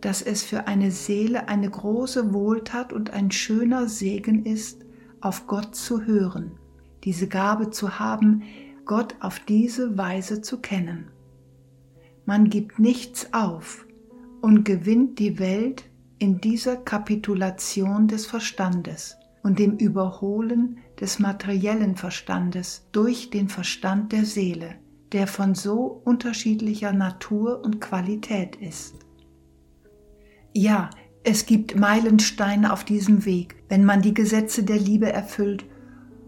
dass 0.00 0.20
es 0.20 0.42
für 0.42 0.66
eine 0.66 0.90
Seele 0.90 1.48
eine 1.48 1.70
große 1.70 2.34
Wohltat 2.34 2.92
und 2.92 3.10
ein 3.10 3.30
schöner 3.30 3.88
Segen 3.88 4.44
ist, 4.44 4.84
auf 5.20 5.46
Gott 5.46 5.74
zu 5.74 6.04
hören, 6.04 6.52
diese 7.04 7.28
Gabe 7.28 7.70
zu 7.70 7.98
haben, 7.98 8.42
Gott 8.84 9.14
auf 9.20 9.38
diese 9.40 9.96
Weise 9.96 10.42
zu 10.42 10.60
kennen. 10.60 11.10
Man 12.24 12.50
gibt 12.50 12.78
nichts 12.78 13.32
auf 13.32 13.86
und 14.40 14.64
gewinnt 14.64 15.18
die 15.18 15.38
Welt 15.38 15.84
in 16.18 16.40
dieser 16.40 16.76
Kapitulation 16.76 18.08
des 18.08 18.26
Verstandes 18.26 19.16
und 19.42 19.58
dem 19.58 19.76
Überholen 19.76 20.78
des 21.00 21.18
materiellen 21.18 21.96
Verstandes 21.96 22.86
durch 22.92 23.30
den 23.30 23.48
Verstand 23.48 24.12
der 24.12 24.24
Seele, 24.24 24.76
der 25.10 25.26
von 25.26 25.54
so 25.54 26.00
unterschiedlicher 26.04 26.92
Natur 26.92 27.62
und 27.64 27.80
Qualität 27.80 28.56
ist. 28.56 28.94
Ja, 30.54 30.90
es 31.24 31.46
gibt 31.46 31.76
Meilensteine 31.76 32.72
auf 32.72 32.84
diesem 32.84 33.24
Weg, 33.24 33.62
wenn 33.68 33.84
man 33.84 34.02
die 34.02 34.14
Gesetze 34.14 34.64
der 34.64 34.78
Liebe 34.78 35.12
erfüllt, 35.12 35.64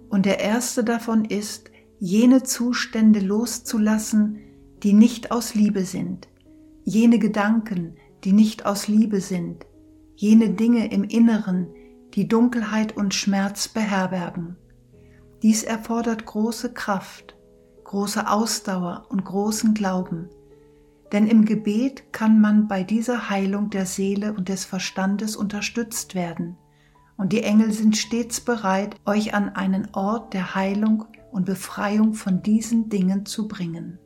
und 0.09 0.27
der 0.27 0.39
erste 0.39 0.85
davon 0.85 1.25
ist, 1.25 1.71
jene 2.05 2.43
Zustände 2.43 3.19
loszulassen, 3.19 4.39
die 4.83 4.93
nicht 4.93 5.31
aus 5.31 5.55
Liebe 5.55 5.87
sind, 5.87 6.29
jene 6.85 7.19
Gedanken, 7.19 7.97
die 8.25 8.35
nicht 8.35 8.67
aus 8.67 8.89
Liebe 8.89 9.23
sind, 9.23 9.65
jene 10.15 10.51
Dinge 10.51 10.93
im 10.93 11.05
Inneren, 11.05 11.69
die 12.13 12.29
Dunkelheit 12.29 12.95
und 12.95 13.15
Schmerz 13.15 13.69
beherbergen. 13.69 14.59
Dies 15.43 15.63
erfordert 15.63 16.27
große 16.27 16.75
Kraft, 16.75 17.37
große 17.85 18.29
Ausdauer 18.31 19.07
und 19.09 19.25
großen 19.25 19.73
Glauben, 19.73 20.29
denn 21.11 21.27
im 21.27 21.47
Gebet 21.47 22.13
kann 22.13 22.39
man 22.39 22.69
bei 22.69 22.83
dieser 22.83 23.31
Heilung 23.31 23.71
der 23.71 23.87
Seele 23.87 24.35
und 24.35 24.51
des 24.51 24.67
Verstandes 24.67 25.37
unterstützt 25.37 26.15
werden, 26.15 26.59
und 27.17 27.33
die 27.33 27.45
Engel 27.45 27.73
sind 27.73 27.97
stets 27.97 28.43
bereit, 28.43 28.97
euch 29.07 29.33
an 29.33 29.49
einen 29.49 29.89
Ort 29.95 30.35
der 30.35 30.55
Heilung 30.55 31.07
und 31.35 31.47
Befreiung 31.47 32.15
von 32.15 32.45
diesen 32.45 32.89
Dingen 32.89 33.27
zu 33.27 33.49
bringen. 33.49 33.99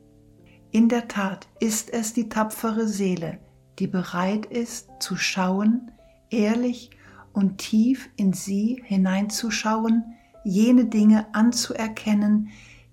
In 0.70 0.88
der 0.88 1.08
Tat 1.08 1.46
ist 1.60 1.92
es 1.92 2.14
die 2.14 2.30
tapfere 2.30 2.88
Seele, 2.88 3.38
die 3.78 3.86
bereit 3.86 4.46
ist 4.46 4.88
zu 4.98 5.14
schauen, 5.14 5.90
ehrlich 6.30 6.90
und 7.34 7.58
tief 7.58 8.08
in 8.16 8.32
sie 8.32 8.82
hineinzuschauen, 8.82 10.04
jene 10.42 10.86
Dinge 10.86 11.26
anzuerkennen, 11.34 12.48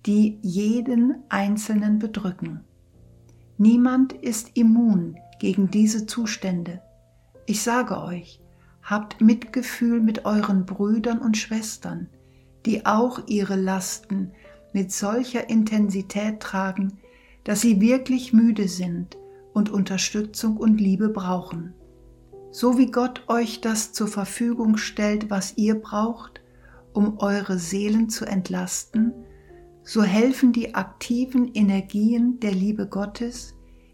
die 0.06 0.38
jeden 0.42 1.16
Einzelnen 1.30 1.98
bedrücken. 1.98 2.60
Niemand 3.58 4.12
ist 4.12 4.52
immun 4.58 5.16
gegen 5.40 5.72
diese 5.72 6.08
Zustände. 6.08 6.82
Ich 7.46 7.62
sage 7.62 8.02
euch, 8.04 8.42
habt 8.84 9.22
Mitgefühl 9.22 10.02
mit 10.02 10.26
euren 10.26 10.66
Brüdern 10.66 11.20
und 11.20 11.38
Schwestern, 11.38 12.10
die 12.66 12.86
auch 12.86 13.28
ihre 13.28 13.56
Lasten 13.56 14.32
mit 14.74 14.92
solcher 14.92 15.50
Intensität 15.50 16.40
tragen, 16.40 17.00
dass 17.44 17.62
sie 17.62 17.80
wirklich 17.80 18.34
müde 18.34 18.68
sind 18.68 19.18
und 19.54 19.70
Unterstützung 19.70 20.58
und 20.58 20.82
Liebe 20.82 21.10
brauchen. 21.10 21.74
So 22.52 22.78
wie 22.78 22.92
Gott 22.92 23.24
euch 23.28 23.62
das 23.62 23.94
zur 23.94 24.08
Verfügung 24.08 24.78
stellt, 24.78 25.30
was 25.30 25.58
ihr 25.58 25.76
braucht, 25.76 26.42
um 26.94 27.20
eure 27.20 27.60
Seelen 27.60 28.10
zu 28.10 28.26
entlasten, 28.26 29.14
so 29.84 30.02
helfen 30.04 30.52
die 30.52 30.74
aktiven 30.74 31.54
Energien 31.54 32.40
der 32.40 32.52
Liebe 32.52 32.88
Gottes, 32.88 33.54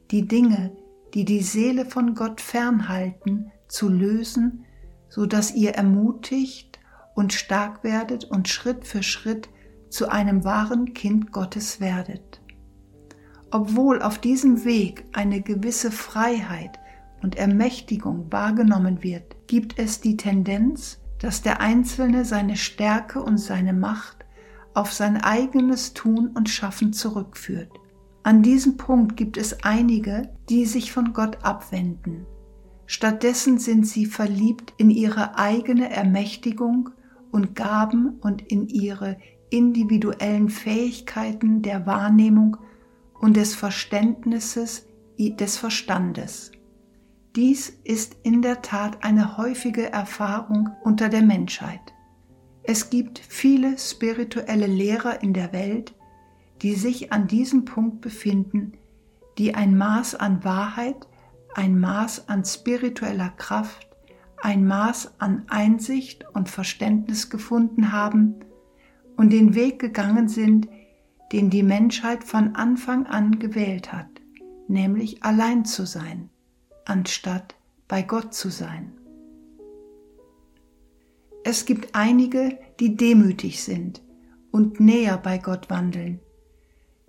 die 0.10 0.28
Dinge, 0.28 0.72
die 1.14 1.26
die 1.26 1.42
Seele 1.42 1.86
von 1.86 2.16
Gott 2.16 2.40
fernhalten, 2.40 3.52
zu 3.68 3.90
lösen, 3.90 4.66
so 5.10 5.26
dass 5.26 5.54
ihr 5.54 5.72
ermutigt 5.72 6.71
und 7.16 7.34
stark 7.34 7.84
werdet 7.84 8.26
und 8.26 8.48
Schritt 8.48 8.86
für 8.86 9.04
Schritt 9.04 9.50
zu 9.90 10.10
einem 10.10 10.44
wahren 10.44 10.94
Kind 10.94 11.32
Gottes 11.32 11.80
werdet. 11.80 12.42
Obwohl 13.52 14.02
auf 14.02 14.18
diesem 14.18 14.64
Weg 14.64 15.06
eine 15.12 15.42
gewisse 15.42 15.92
Freiheit 15.92 16.80
und 17.22 17.36
Ermächtigung 17.36 18.32
wahrgenommen 18.32 19.04
wird, 19.04 19.36
gibt 19.48 19.78
es 19.78 20.00
die 20.00 20.16
Tendenz, 20.16 21.00
dass 21.20 21.42
der 21.42 21.60
Einzelne 21.60 22.26
seine 22.26 22.56
Stärke 22.56 23.22
und 23.22 23.38
seine 23.38 23.74
Macht 23.74 24.26
auf 24.74 24.94
sein 24.94 25.18
eigenes 25.18 25.94
Tun 25.94 26.32
und 26.34 26.50
Schaffen 26.50 26.94
zurückführt. 26.94 27.72
An 28.24 28.42
diesem 28.42 28.78
Punkt 28.78 29.18
gibt 29.18 29.36
es 29.36 29.64
einige, 29.64 30.30
die 30.50 30.66
sich 30.66 30.92
von 30.92 31.12
Gott 31.12 31.44
abwenden. 31.44 32.26
Stattdessen 32.86 33.58
sind 33.58 33.86
sie 33.88 34.06
verliebt 34.06 34.74
in 34.78 34.90
ihre 34.90 35.38
eigene 35.38 35.90
Ermächtigung 35.90 36.92
und 37.32 37.56
Gaben 37.56 38.20
und 38.22 38.42
in 38.42 38.68
ihre 38.68 39.18
individuellen 39.50 40.50
Fähigkeiten 40.50 41.62
der 41.62 41.86
Wahrnehmung 41.86 42.58
und 43.20 43.38
des 43.38 43.56
Verständnisses 43.56 44.88
des 45.20 45.58
Verstandes. 45.58 46.52
Dies 47.36 47.70
ist 47.84 48.18
in 48.24 48.42
der 48.42 48.62
Tat 48.62 49.04
eine 49.04 49.38
häufige 49.38 49.92
Erfahrung 49.92 50.70
unter 50.84 51.10
der 51.10 51.22
Menschheit. 51.22 51.94
Es 52.64 52.90
gibt 52.90 53.20
viele 53.20 53.78
spirituelle 53.78 54.68
Lehrer 54.68 55.22
in 55.24 55.34
der 55.34 55.54
Welt, 55.54 55.96
die 56.62 56.74
sich 56.74 57.12
an 57.12 57.28
diesem 57.28 57.66
Punkt 57.66 58.02
befinden, 58.02 58.74
die 59.38 59.56
ein 59.56 59.78
Maß 59.78 60.16
an 60.16 60.44
Wahrheit, 60.44 61.08
ein 61.56 61.80
Maß 61.80 62.28
an 62.28 62.44
spiritueller 62.46 63.30
Kraft, 63.30 63.91
ein 64.42 64.66
Maß 64.66 65.20
an 65.20 65.46
Einsicht 65.48 66.26
und 66.34 66.50
Verständnis 66.50 67.30
gefunden 67.30 67.92
haben 67.92 68.36
und 69.16 69.32
den 69.32 69.56
Weg 69.56 69.80
gegangen 69.80 70.28
sind, 70.28 70.68
den 71.32 71.50
die 71.50 71.64
Menschheit 71.64 72.24
von 72.24 72.56
Anfang 72.56 73.06
an 73.06 73.40
gewählt 73.40 73.94
hat, 73.94 74.10
nämlich 74.68 75.24
allein 75.24 75.64
zu 75.66 75.86
sein, 75.86 76.30
anstatt 76.86 77.56
bei 77.88 78.02
Gott 78.02 78.34
zu 78.34 78.50
sein. 78.50 78.94
Es 81.44 81.66
gibt 81.66 81.96
einige, 81.96 82.60
die 82.80 82.96
demütig 82.96 83.64
sind 83.64 84.02
und 84.52 84.80
näher 84.80 85.18
bei 85.18 85.38
Gott 85.38 85.70
wandeln. 85.70 86.20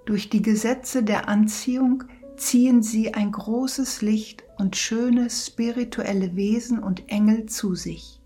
Durch 0.06 0.30
die 0.30 0.42
Gesetze 0.42 1.02
der 1.02 1.28
Anziehung 1.28 2.04
ziehen 2.36 2.82
sie 2.82 3.14
ein 3.14 3.30
großes 3.30 4.02
Licht 4.02 4.42
und 4.62 4.76
schöne 4.76 5.28
spirituelle 5.28 6.36
Wesen 6.36 6.78
und 6.78 7.10
Engel 7.10 7.46
zu 7.46 7.74
sich. 7.74 8.20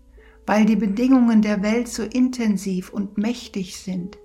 Weil 0.45 0.65
die 0.65 0.75
Bedingungen 0.75 1.41
der 1.41 1.63
Welt 1.63 1.87
so 1.87 2.03
intensiv 2.03 2.93
und 2.93 3.17
mächtig 3.17 3.79
sind, 3.79 4.19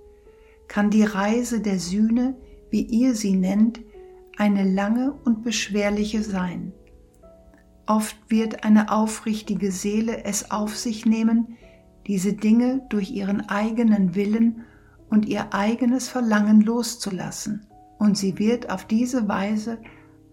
kann 0.67 0.91
die 0.91 1.03
Reise 1.03 1.59
der 1.59 1.79
Sühne, 1.79 2.35
wie 2.69 2.83
ihr 2.83 3.15
sie 3.15 3.35
nennt, 3.35 3.81
eine 4.37 4.63
lange 4.63 5.11
und 5.25 5.43
beschwerliche 5.43 6.21
sein. 6.21 6.71
Oft 7.87 8.15
wird 8.29 8.63
eine 8.63 8.91
aufrichtige 8.91 9.71
Seele 9.71 10.23
es 10.23 10.51
auf 10.51 10.77
sich 10.77 11.07
nehmen, 11.07 11.57
diese 12.05 12.33
Dinge 12.33 12.85
durch 12.89 13.09
ihren 13.09 13.49
eigenen 13.49 14.13
Willen 14.13 14.61
und 15.09 15.25
ihr 15.25 15.51
eigenes 15.51 16.09
Verlangen 16.09 16.61
loszulassen, 16.61 17.65
und 17.97 18.19
sie 18.19 18.37
wird 18.37 18.69
auf 18.69 18.85
diese 18.85 19.27
Weise 19.27 19.79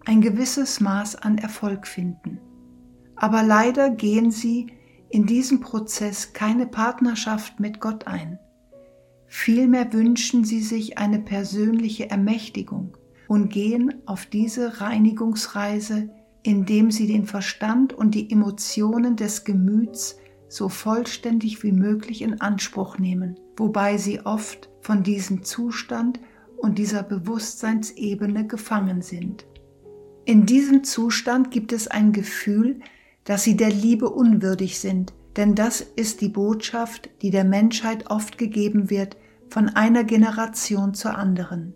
ein 0.05 0.21
gewisses 0.21 0.79
Maß 0.79 1.15
an 1.17 1.37
Erfolg 1.37 1.87
finden. 1.87 2.39
Aber 3.15 3.43
leider 3.43 3.89
gehen 3.89 4.31
sie 4.31 4.67
in 5.09 5.25
diesem 5.25 5.59
Prozess 5.59 6.33
keine 6.33 6.65
Partnerschaft 6.65 7.59
mit 7.59 7.79
Gott 7.79 8.07
ein. 8.07 8.39
Vielmehr 9.27 9.93
wünschen 9.93 10.43
sie 10.43 10.61
sich 10.61 10.97
eine 10.97 11.19
persönliche 11.19 12.09
Ermächtigung 12.09 12.97
und 13.27 13.49
gehen 13.49 14.01
auf 14.05 14.25
diese 14.25 14.81
Reinigungsreise, 14.81 16.09
indem 16.43 16.91
sie 16.91 17.07
den 17.07 17.25
Verstand 17.25 17.93
und 17.93 18.15
die 18.15 18.31
Emotionen 18.31 19.15
des 19.15 19.43
Gemüts 19.43 20.17
so 20.49 20.67
vollständig 20.67 21.63
wie 21.63 21.71
möglich 21.71 22.21
in 22.23 22.41
Anspruch 22.41 22.97
nehmen, 22.97 23.39
wobei 23.55 23.97
sie 23.97 24.25
oft 24.25 24.69
von 24.81 25.03
diesem 25.03 25.43
Zustand 25.43 26.19
und 26.57 26.77
dieser 26.77 27.03
Bewusstseinsebene 27.03 28.47
gefangen 28.47 29.01
sind. 29.01 29.45
In 30.31 30.45
diesem 30.45 30.85
Zustand 30.85 31.51
gibt 31.51 31.73
es 31.73 31.89
ein 31.89 32.13
Gefühl, 32.13 32.79
dass 33.25 33.43
sie 33.43 33.57
der 33.57 33.69
Liebe 33.69 34.09
unwürdig 34.09 34.79
sind, 34.79 35.13
denn 35.35 35.55
das 35.55 35.81
ist 35.81 36.21
die 36.21 36.29
Botschaft, 36.29 37.09
die 37.21 37.31
der 37.31 37.43
Menschheit 37.43 38.09
oft 38.09 38.37
gegeben 38.37 38.89
wird 38.89 39.17
von 39.49 39.67
einer 39.67 40.05
Generation 40.05 40.93
zur 40.93 41.17
anderen. 41.17 41.73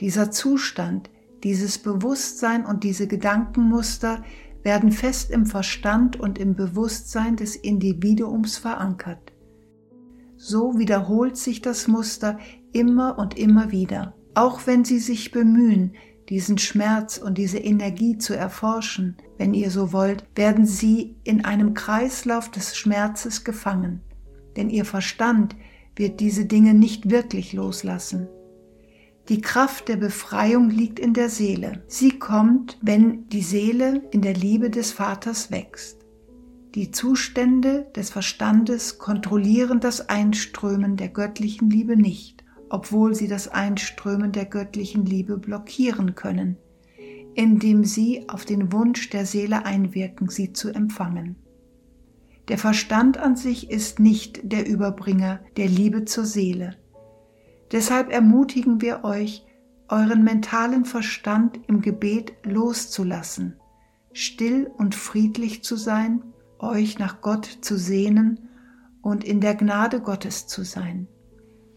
Dieser 0.00 0.30
Zustand, 0.30 1.10
dieses 1.44 1.76
Bewusstsein 1.76 2.64
und 2.64 2.82
diese 2.82 3.06
Gedankenmuster 3.06 4.24
werden 4.62 4.90
fest 4.90 5.30
im 5.30 5.44
Verstand 5.44 6.18
und 6.18 6.38
im 6.38 6.54
Bewusstsein 6.56 7.36
des 7.36 7.56
Individuums 7.56 8.56
verankert. 8.56 9.34
So 10.38 10.78
wiederholt 10.78 11.36
sich 11.36 11.60
das 11.60 11.88
Muster 11.88 12.38
immer 12.72 13.18
und 13.18 13.36
immer 13.36 13.70
wieder, 13.70 14.14
auch 14.32 14.66
wenn 14.66 14.82
Sie 14.82 14.98
sich 14.98 15.30
bemühen, 15.30 15.92
diesen 16.28 16.58
Schmerz 16.58 17.18
und 17.18 17.38
diese 17.38 17.58
Energie 17.58 18.18
zu 18.18 18.34
erforschen, 18.34 19.16
wenn 19.38 19.54
ihr 19.54 19.70
so 19.70 19.92
wollt, 19.92 20.24
werden 20.34 20.66
Sie 20.66 21.16
in 21.24 21.44
einem 21.44 21.74
Kreislauf 21.74 22.50
des 22.50 22.76
Schmerzes 22.76 23.44
gefangen, 23.44 24.00
denn 24.56 24.70
Ihr 24.70 24.84
Verstand 24.84 25.54
wird 25.94 26.20
diese 26.20 26.44
Dinge 26.46 26.74
nicht 26.74 27.10
wirklich 27.10 27.52
loslassen. 27.52 28.28
Die 29.28 29.40
Kraft 29.40 29.88
der 29.88 29.96
Befreiung 29.96 30.70
liegt 30.70 31.00
in 31.00 31.12
der 31.12 31.28
Seele. 31.28 31.82
Sie 31.88 32.10
kommt, 32.10 32.78
wenn 32.80 33.28
die 33.28 33.42
Seele 33.42 34.02
in 34.12 34.22
der 34.22 34.34
Liebe 34.34 34.70
des 34.70 34.92
Vaters 34.92 35.50
wächst. 35.50 36.06
Die 36.76 36.92
Zustände 36.92 37.86
des 37.96 38.10
Verstandes 38.10 38.98
kontrollieren 38.98 39.80
das 39.80 40.08
Einströmen 40.08 40.96
der 40.96 41.08
göttlichen 41.08 41.70
Liebe 41.70 41.96
nicht, 41.96 42.35
obwohl 42.68 43.14
sie 43.14 43.28
das 43.28 43.48
Einströmen 43.48 44.32
der 44.32 44.46
göttlichen 44.46 45.04
Liebe 45.06 45.38
blockieren 45.38 46.14
können, 46.14 46.56
indem 47.34 47.84
sie 47.84 48.28
auf 48.28 48.44
den 48.44 48.72
Wunsch 48.72 49.10
der 49.10 49.26
Seele 49.26 49.64
einwirken, 49.64 50.28
sie 50.28 50.52
zu 50.52 50.70
empfangen. 50.70 51.36
Der 52.48 52.58
Verstand 52.58 53.18
an 53.18 53.36
sich 53.36 53.70
ist 53.70 53.98
nicht 53.98 54.40
der 54.44 54.66
Überbringer 54.66 55.40
der 55.56 55.66
Liebe 55.68 56.04
zur 56.04 56.24
Seele. 56.24 56.76
Deshalb 57.72 58.10
ermutigen 58.10 58.80
wir 58.80 59.02
euch, 59.02 59.44
euren 59.88 60.22
mentalen 60.24 60.84
Verstand 60.84 61.60
im 61.68 61.80
Gebet 61.80 62.34
loszulassen, 62.44 63.56
still 64.12 64.70
und 64.76 64.94
friedlich 64.94 65.62
zu 65.62 65.76
sein, 65.76 66.22
euch 66.58 66.98
nach 66.98 67.20
Gott 67.20 67.58
zu 67.60 67.76
sehnen 67.76 68.48
und 69.02 69.24
in 69.24 69.40
der 69.40 69.54
Gnade 69.54 70.00
Gottes 70.00 70.46
zu 70.46 70.64
sein. 70.64 71.08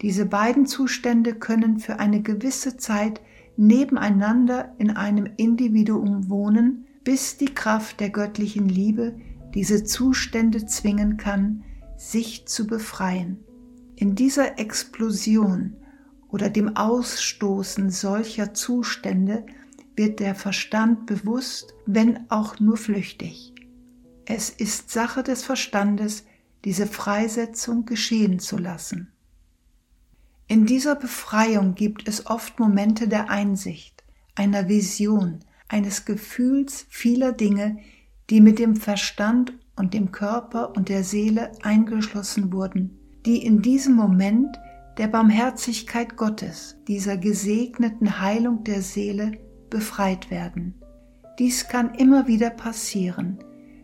Diese 0.02 0.26
beiden 0.26 0.66
Zustände 0.66 1.36
können 1.36 1.80
für 1.80 2.00
eine 2.00 2.22
gewisse 2.22 2.78
Zeit 2.78 3.22
nebeneinander 3.58 4.74
in 4.78 4.92
einem 4.92 5.30
Individuum 5.36 6.30
wohnen, 6.30 6.86
bis 7.04 7.38
die 7.38 7.54
Kraft 7.54 8.00
der 8.00 8.10
göttlichen 8.10 8.70
Liebe 8.70 9.16
diese 9.54 9.84
Zustände 9.84 10.66
zwingen 10.66 11.18
kann, 11.18 11.64
sich 11.98 12.46
zu 12.48 12.66
befreien. 12.68 13.40
In 13.96 14.16
dieser 14.16 14.58
Explosion 14.60 15.76
oder 16.30 16.50
dem 16.50 16.78
Ausstoßen 16.78 17.90
solcher 17.90 18.54
Zustände 18.54 19.46
wird 19.96 20.22
der 20.22 20.36
Verstand 20.36 21.06
bewusst, 21.08 21.74
wenn 21.86 22.30
auch 22.30 22.62
nur 22.62 22.78
flüchtig. 22.78 23.54
Es 24.26 24.50
ist 24.50 24.92
Sache 24.92 25.24
des 25.24 25.44
Verstandes, 25.44 26.24
diese 26.64 26.88
Freisetzung 26.88 27.86
geschehen 27.86 28.40
zu 28.40 28.58
lassen. 28.58 29.12
In 30.52 30.66
dieser 30.66 30.96
Befreiung 30.96 31.76
gibt 31.76 32.08
es 32.08 32.26
oft 32.26 32.60
Momente 32.60 33.08
der 33.08 33.30
Einsicht, 33.30 34.04
einer 34.34 34.68
Vision, 34.68 35.42
eines 35.68 36.06
Gefühls 36.06 36.88
vieler 36.90 37.34
Dinge, 37.34 37.78
die 38.32 38.42
mit 38.42 38.58
dem 38.58 38.76
Verstand 38.76 39.54
und 39.76 39.94
dem 39.94 40.12
Körper 40.12 40.76
und 40.76 40.90
der 40.90 41.04
Seele 41.04 41.52
eingeschlossen 41.62 42.52
wurden, 42.52 42.98
die 43.28 43.46
in 43.46 43.62
diesem 43.62 43.94
Moment 43.94 44.58
der 44.98 45.08
Barmherzigkeit 45.08 46.18
Gottes, 46.18 46.78
dieser 46.88 47.16
gesegneten 47.16 48.20
Heilung 48.20 48.64
der 48.64 48.82
Seele, 48.82 49.34
befreit 49.70 50.32
werden. 50.32 50.82
Dies 51.38 51.68
kann 51.68 51.94
immer 51.94 52.26
wieder 52.26 52.50
passieren, 52.50 53.38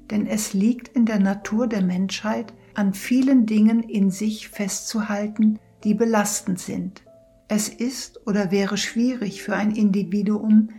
denn 0.09 0.25
es 0.25 0.53
liegt 0.53 0.87
in 0.87 1.05
der 1.05 1.19
Natur 1.19 1.67
der 1.67 1.83
Menschheit, 1.83 2.55
an 2.73 2.95
vielen 2.95 3.45
Dingen 3.45 3.83
in 3.83 4.09
sich 4.09 4.49
festzuhalten, 4.49 5.59
die 5.85 5.93
belastend 5.93 6.59
sind. 6.59 7.03
Es 7.47 7.69
ist 7.69 8.25
oder 8.27 8.51
wäre 8.51 8.75
schwierig 8.75 9.43
für 9.43 9.55
ein 9.55 9.71
Individuum, 9.71 10.69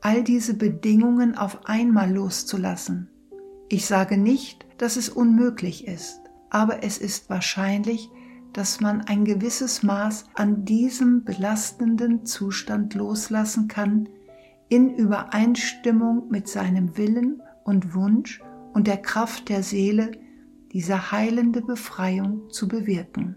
all 0.00 0.22
diese 0.22 0.54
Bedingungen 0.54 1.38
auf 1.38 1.66
einmal 1.66 2.12
loszulassen. 2.12 3.08
Ich 3.68 3.86
sage 3.86 4.18
nicht, 4.18 4.66
dass 4.76 4.96
es 4.96 5.08
unmöglich 5.08 5.86
ist, 5.86 6.20
aber 6.50 6.82
es 6.82 6.98
ist 6.98 7.30
wahrscheinlich, 7.30 8.10
dass 8.52 8.80
man 8.80 9.02
ein 9.02 9.24
gewisses 9.24 9.82
Maß 9.82 10.26
an 10.34 10.64
diesem 10.64 11.24
belastenden 11.24 12.26
Zustand 12.26 12.94
loslassen 12.94 13.68
kann, 13.68 14.08
in 14.68 14.94
Übereinstimmung 14.94 16.28
mit 16.30 16.48
seinem 16.48 16.96
Willen 16.96 17.42
und 17.64 17.94
Wunsch 17.94 18.42
und 18.72 18.86
der 18.86 18.98
Kraft 18.98 19.48
der 19.48 19.62
Seele, 19.62 20.12
diese 20.72 21.12
heilende 21.12 21.62
Befreiung 21.62 22.50
zu 22.50 22.66
bewirken. 22.68 23.36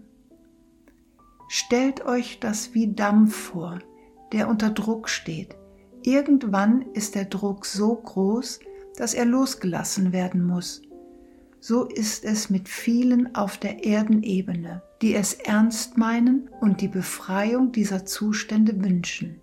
Stellt 1.54 2.06
euch 2.06 2.40
das 2.40 2.72
wie 2.72 2.94
Dampf 2.94 3.36
vor, 3.36 3.80
der 4.32 4.48
unter 4.48 4.70
Druck 4.70 5.10
steht. 5.10 5.54
Irgendwann 6.02 6.80
ist 6.94 7.14
der 7.14 7.26
Druck 7.26 7.66
so 7.66 7.94
groß, 7.94 8.60
dass 8.96 9.12
er 9.12 9.26
losgelassen 9.26 10.14
werden 10.14 10.46
muss. 10.46 10.80
So 11.60 11.84
ist 11.84 12.24
es 12.24 12.48
mit 12.48 12.70
vielen 12.70 13.34
auf 13.34 13.58
der 13.58 13.84
Erdenebene, 13.84 14.82
die 15.02 15.14
es 15.14 15.34
ernst 15.34 15.98
meinen 15.98 16.48
und 16.62 16.80
die 16.80 16.88
Befreiung 16.88 17.70
dieser 17.70 18.06
Zustände 18.06 18.82
wünschen. 18.82 19.42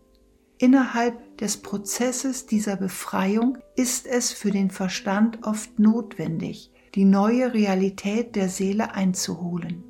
Innerhalb 0.58 1.38
des 1.38 1.58
Prozesses 1.58 2.48
dieser 2.48 2.76
Befreiung 2.76 3.60
ist 3.76 4.08
es 4.08 4.32
für 4.32 4.50
den 4.50 4.72
Verstand 4.72 5.46
oft 5.46 5.78
notwendig, 5.78 6.72
die 6.96 7.06
neue 7.06 7.54
Realität 7.54 8.36
der 8.36 8.50
Seele 8.50 8.96
einzuholen. 8.96 9.84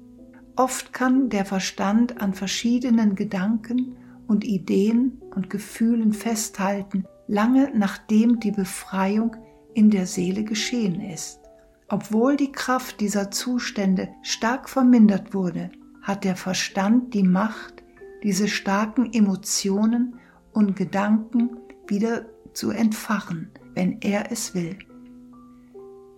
Oft 0.59 0.91
kann 0.91 1.29
der 1.29 1.45
Verstand 1.45 2.21
an 2.21 2.33
verschiedenen 2.33 3.15
Gedanken 3.15 3.95
und 4.27 4.43
Ideen 4.43 5.21
und 5.33 5.49
Gefühlen 5.49 6.11
festhalten, 6.11 7.05
lange 7.27 7.71
nachdem 7.73 8.41
die 8.41 8.51
Befreiung 8.51 9.37
in 9.73 9.89
der 9.89 10.05
Seele 10.05 10.43
geschehen 10.43 10.99
ist. 10.99 11.39
Obwohl 11.87 12.35
die 12.35 12.51
Kraft 12.51 12.99
dieser 12.99 13.31
Zustände 13.31 14.09
stark 14.21 14.67
vermindert 14.67 15.33
wurde, 15.33 15.71
hat 16.01 16.25
der 16.25 16.35
Verstand 16.35 17.13
die 17.13 17.23
Macht, 17.23 17.81
diese 18.21 18.49
starken 18.49 19.13
Emotionen 19.13 20.19
und 20.51 20.75
Gedanken 20.75 21.51
wieder 21.87 22.25
zu 22.51 22.71
entfachen, 22.71 23.49
wenn 23.75 24.01
er 24.01 24.29
es 24.29 24.53
will. 24.53 24.77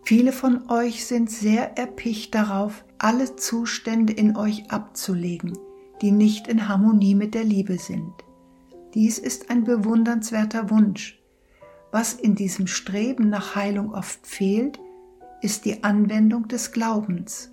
Viele 0.03 0.31
von 0.31 0.69
euch 0.69 1.05
sind 1.05 1.29
sehr 1.29 1.77
erpicht 1.77 2.33
darauf, 2.35 2.83
alle 2.97 3.35
Zustände 3.35 4.13
in 4.13 4.35
euch 4.35 4.71
abzulegen, 4.71 5.57
die 6.01 6.11
nicht 6.11 6.47
in 6.47 6.67
Harmonie 6.67 7.15
mit 7.15 7.33
der 7.33 7.43
Liebe 7.43 7.77
sind. 7.77 8.13
Dies 8.93 9.17
ist 9.17 9.49
ein 9.49 9.63
bewundernswerter 9.63 10.69
Wunsch. 10.69 11.19
Was 11.91 12.13
in 12.13 12.35
diesem 12.35 12.67
Streben 12.67 13.29
nach 13.29 13.55
Heilung 13.55 13.93
oft 13.93 14.25
fehlt, 14.25 14.79
ist 15.41 15.65
die 15.65 15.83
Anwendung 15.83 16.47
des 16.47 16.71
Glaubens. 16.71 17.49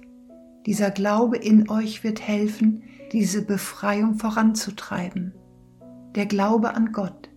Dieser 0.67 0.91
Glaube 0.91 1.37
in 1.37 1.71
euch 1.71 2.05
wird 2.05 2.21
helfen, 2.21 2.83
diese 3.13 3.43
Befreiung 3.43 4.17
voranzutreiben 4.17 5.33
der 6.19 6.27
Glaube 6.27 6.75
an 6.75 6.91
Gott, 6.91 7.31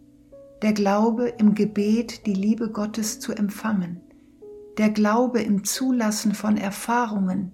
der 0.62 0.74
Glaube 0.74 1.28
im 1.38 1.54
Gebet, 1.54 2.26
die 2.26 2.34
Liebe 2.34 2.72
Gottes 2.72 3.20
zu 3.20 3.32
empfangen, 3.32 4.02
der 4.78 4.90
Glaube 4.90 5.42
im 5.42 5.64
Zulassen 5.64 6.34
von 6.34 6.58
Erfahrungen, 6.58 7.54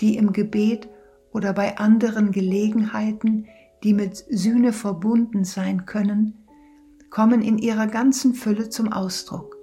die 0.00 0.16
im 0.16 0.32
Gebet 0.32 0.88
oder 1.32 1.52
bei 1.52 1.78
anderen 1.78 2.32
Gelegenheiten, 2.32 3.46
die 3.82 3.94
mit 3.94 4.24
Sühne 4.30 4.72
verbunden 4.72 5.44
sein 5.44 5.86
können, 5.86 6.34
kommen 7.10 7.42
in 7.42 7.58
ihrer 7.58 7.86
ganzen 7.86 8.34
Fülle 8.34 8.68
zum 8.68 8.92
Ausdruck. 8.92 9.56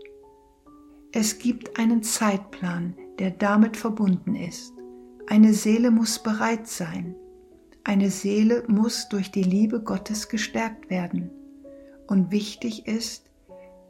Es 1.11 1.39
gibt 1.39 1.79
einen 1.79 2.03
Zeitplan, 2.03 2.95
der 3.17 3.31
damit 3.31 3.77
verbunden 3.77 4.35
ist. 4.35 4.73
Eine 5.27 5.53
Seele 5.53 5.91
muss 5.91 6.19
bereit 6.19 6.67
sein, 6.67 7.15
eine 7.83 8.11
Seele 8.11 8.63
muss 8.67 9.09
durch 9.09 9.31
die 9.31 9.43
Liebe 9.43 9.81
Gottes 9.81 10.29
gestärkt 10.29 10.89
werden. 10.89 11.31
Und 12.07 12.31
wichtig 12.31 12.87
ist, 12.87 13.28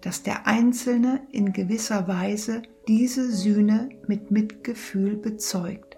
dass 0.01 0.23
der 0.23 0.47
Einzelne 0.47 1.21
in 1.31 1.53
gewisser 1.53 2.07
Weise 2.07 2.61
diese 2.87 3.31
Sühne 3.31 3.89
mit 4.07 4.31
Mitgefühl 4.31 5.15
bezeugt, 5.15 5.97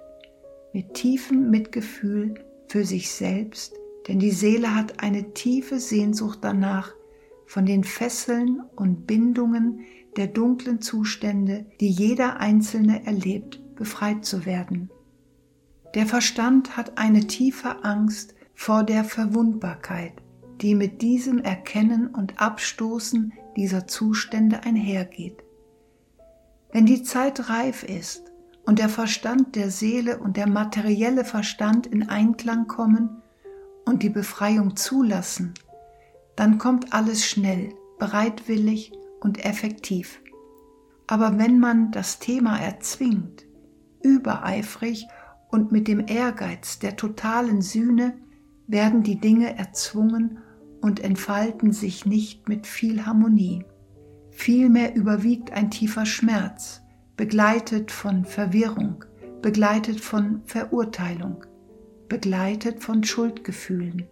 mit 0.74 0.94
tiefem 0.94 1.50
Mitgefühl 1.50 2.36
für 2.68 2.86
sich 2.86 3.12
selbst, 3.12 3.74
denn 4.08 4.20
die 4.20 4.32
Seele 4.32 4.74
hat 4.74 5.04
eine 5.04 5.34
tiefe 5.34 5.80
Sehnsucht 5.80 6.40
danach, 6.42 6.94
von 7.46 7.66
den 7.66 7.84
Fesseln 7.84 8.62
und 8.78 9.06
Bindungen 9.06 9.82
der 10.16 10.28
dunklen 10.28 10.82
Zustände, 10.82 11.66
die 11.82 11.90
jeder 11.90 12.40
Einzelne 12.40 13.06
erlebt, 13.06 13.62
befreit 13.76 14.24
zu 14.24 14.46
werden. 14.46 14.90
Der 15.94 16.06
Verstand 16.06 16.78
hat 16.78 16.98
eine 16.98 17.28
tiefe 17.28 17.84
Angst 17.84 18.36
vor 18.54 18.84
der 18.84 19.04
Verwundbarkeit, 19.04 20.14
die 20.62 20.76
mit 20.76 21.02
diesem 21.02 21.39
Erkennen 21.39 22.08
und 22.08 22.39
Abstoßen 22.39 23.34
dieser 23.56 23.88
Zustände 23.88 24.63
einhergeht. 24.63 25.43
Wenn 26.71 26.86
die 26.86 27.04
Zeit 27.04 27.50
reif 27.50 27.84
ist 27.84 28.32
und 28.65 28.80
der 28.80 28.89
Verstand 28.89 29.56
der 29.56 29.71
Seele 29.71 30.19
und 30.19 30.38
der 30.38 30.47
materielle 30.47 31.26
Verstand 31.26 31.88
in 31.88 32.10
Einklang 32.10 32.67
kommen 32.67 33.21
und 33.86 34.04
die 34.04 34.10
Befreiung 34.10 34.76
zulassen, 34.76 35.54
dann 36.36 36.58
kommt 36.60 36.93
alles 36.93 37.26
schnell, 37.26 37.74
bereitwillig 38.00 38.93
und 39.19 39.43
effektiv. 39.43 40.21
Aber 41.08 41.38
wenn 41.38 41.60
man 41.60 41.91
das 41.91 42.19
Thema 42.19 42.58
erzwingt, 42.58 43.45
übereifrig 44.02 45.08
und 45.50 45.71
mit 45.71 45.88
dem 45.88 46.08
Ehrgeiz 46.08 46.80
der 46.80 46.95
totalen 46.95 47.62
Sühne 47.62 48.13
werden 48.67 49.04
die 49.04 49.19
Dinge 49.19 49.58
erzwungen 49.58 50.39
und 50.82 51.00
entfalten 51.00 51.72
sich 51.72 52.06
nicht 52.06 52.50
mit 52.50 52.67
viel 52.67 53.06
Harmonie. 53.06 53.63
Vielmehr 54.32 54.96
überwiegt 54.96 55.52
ein 55.52 55.70
tiefer 55.70 56.06
Schmerz, 56.06 56.82
begleitet 57.15 57.91
von 57.91 58.26
Verwirrung, 58.26 59.06
begleitet 59.41 60.00
von 60.02 60.41
Verurteilung, 60.46 61.46
begleitet 62.10 62.84
von 62.84 63.04
Schuldgefühlen, 63.04 64.08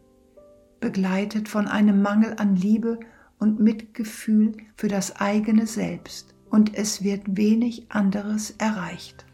begleitet 0.79 1.49
von 1.49 1.67
einem 1.67 2.01
Mangel 2.01 2.35
an 2.37 2.55
Liebe 2.55 2.99
und 3.39 3.59
Mitgefühl 3.59 4.53
für 4.75 4.87
das 4.87 5.19
eigene 5.19 5.65
Selbst, 5.65 6.35
und 6.49 6.75
es 6.75 7.03
wird 7.03 7.37
wenig 7.37 7.91
anderes 7.91 8.55
erreicht. 8.57 9.25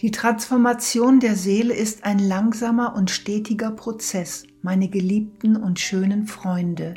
Die 0.00 0.10
Transformation 0.10 1.20
der 1.20 1.36
Seele 1.36 1.72
ist 1.72 2.04
ein 2.04 2.18
langsamer 2.18 2.96
und 2.96 3.10
stetiger 3.10 3.70
Prozess, 3.70 4.44
meine 4.60 4.88
geliebten 4.88 5.56
und 5.56 5.78
schönen 5.78 6.26
Freunde. 6.26 6.94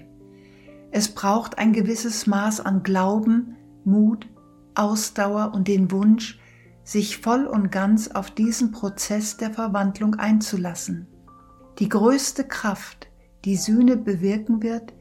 Es 0.92 1.10
braucht 1.10 1.60
ein 1.60 1.74
gewisses 1.74 2.26
Maß 2.26 2.62
an 2.62 2.82
Glauben, 2.82 3.56
Mut, 3.84 4.28
Ausdauer 4.74 5.54
und 5.54 5.68
den 5.68 5.92
Wunsch, 5.92 6.40
sich 6.84 7.18
voll 7.18 7.46
und 7.46 7.72
ganz 7.72 8.08
auf 8.08 8.32
diesen 8.32 8.72
Prozess 8.72 9.38
der 9.38 9.52
Verwandlung 9.52 10.16
einzulassen. 10.16 11.08
Die 11.80 11.90
größte 11.90 12.46
Kraft, 12.46 13.10
die 13.46 13.58
Sühne 13.58 13.98
bewirken 13.98 14.64
wird, 14.64 14.94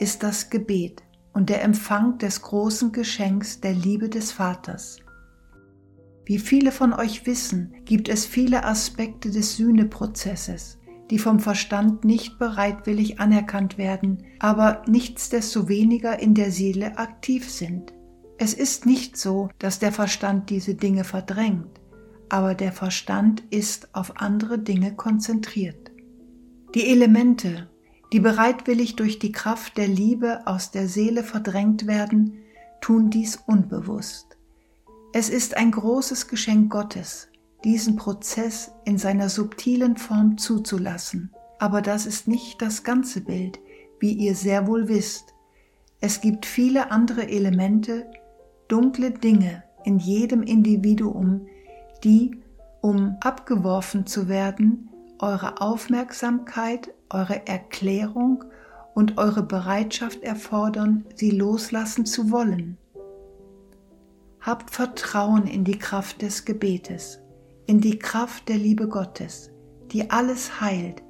ist 0.00 0.24
das 0.24 0.50
Gebet 0.50 1.04
und 1.32 1.50
der 1.50 1.62
Empfang 1.62 2.18
des 2.18 2.42
großen 2.42 2.90
Geschenks 2.90 3.60
der 3.60 3.74
Liebe 3.74 4.08
des 4.08 4.32
Vaters. 4.32 5.03
Wie 6.26 6.38
viele 6.38 6.72
von 6.72 6.92
euch 6.94 7.26
wissen, 7.26 7.74
gibt 7.84 8.08
es 8.08 8.24
viele 8.24 8.64
Aspekte 8.64 9.30
des 9.30 9.56
Sühneprozesses, 9.56 10.78
die 11.10 11.18
vom 11.18 11.38
Verstand 11.38 12.04
nicht 12.04 12.38
bereitwillig 12.38 13.20
anerkannt 13.20 13.76
werden, 13.76 14.24
aber 14.38 14.82
nichtsdestoweniger 14.88 16.18
in 16.18 16.34
der 16.34 16.50
Seele 16.50 16.96
aktiv 16.96 17.50
sind. 17.50 17.92
Es 18.38 18.54
ist 18.54 18.86
nicht 18.86 19.16
so, 19.16 19.50
dass 19.58 19.78
der 19.78 19.92
Verstand 19.92 20.48
diese 20.48 20.74
Dinge 20.74 21.04
verdrängt, 21.04 21.80
aber 22.30 22.54
der 22.54 22.72
Verstand 22.72 23.42
ist 23.50 23.94
auf 23.94 24.16
andere 24.16 24.58
Dinge 24.58 24.94
konzentriert. 24.94 25.92
Die 26.74 26.88
Elemente, 26.88 27.68
die 28.12 28.20
bereitwillig 28.20 28.96
durch 28.96 29.18
die 29.18 29.30
Kraft 29.32 29.76
der 29.76 29.88
Liebe 29.88 30.46
aus 30.46 30.70
der 30.70 30.88
Seele 30.88 31.22
verdrängt 31.22 31.86
werden, 31.86 32.38
tun 32.80 33.10
dies 33.10 33.36
unbewusst. 33.46 34.33
Es 35.16 35.30
ist 35.30 35.56
ein 35.56 35.70
großes 35.70 36.26
Geschenk 36.26 36.72
Gottes, 36.72 37.28
diesen 37.62 37.94
Prozess 37.94 38.72
in 38.84 38.98
seiner 38.98 39.28
subtilen 39.28 39.96
Form 39.96 40.38
zuzulassen. 40.38 41.32
Aber 41.60 41.82
das 41.82 42.04
ist 42.04 42.26
nicht 42.26 42.60
das 42.60 42.82
ganze 42.82 43.20
Bild, 43.20 43.60
wie 44.00 44.12
ihr 44.12 44.34
sehr 44.34 44.66
wohl 44.66 44.88
wisst. 44.88 45.32
Es 46.00 46.20
gibt 46.20 46.46
viele 46.46 46.90
andere 46.90 47.28
Elemente, 47.28 48.10
dunkle 48.66 49.12
Dinge 49.12 49.62
in 49.84 50.00
jedem 50.00 50.42
Individuum, 50.42 51.46
die, 52.02 52.42
um 52.80 53.16
abgeworfen 53.20 54.06
zu 54.06 54.28
werden, 54.28 54.90
eure 55.20 55.60
Aufmerksamkeit, 55.60 56.92
eure 57.08 57.46
Erklärung 57.46 58.42
und 58.94 59.16
eure 59.16 59.44
Bereitschaft 59.44 60.24
erfordern, 60.24 61.06
sie 61.14 61.30
loslassen 61.30 62.04
zu 62.04 62.32
wollen. 62.32 62.78
Habt 64.44 64.72
Vertrauen 64.72 65.46
in 65.46 65.64
die 65.64 65.78
Kraft 65.78 66.20
des 66.20 66.44
Gebetes, 66.44 67.18
in 67.64 67.80
die 67.80 67.98
Kraft 67.98 68.50
der 68.50 68.58
Liebe 68.58 68.88
Gottes, 68.88 69.50
die 69.90 70.10
alles 70.10 70.60
heilt, 70.60 71.02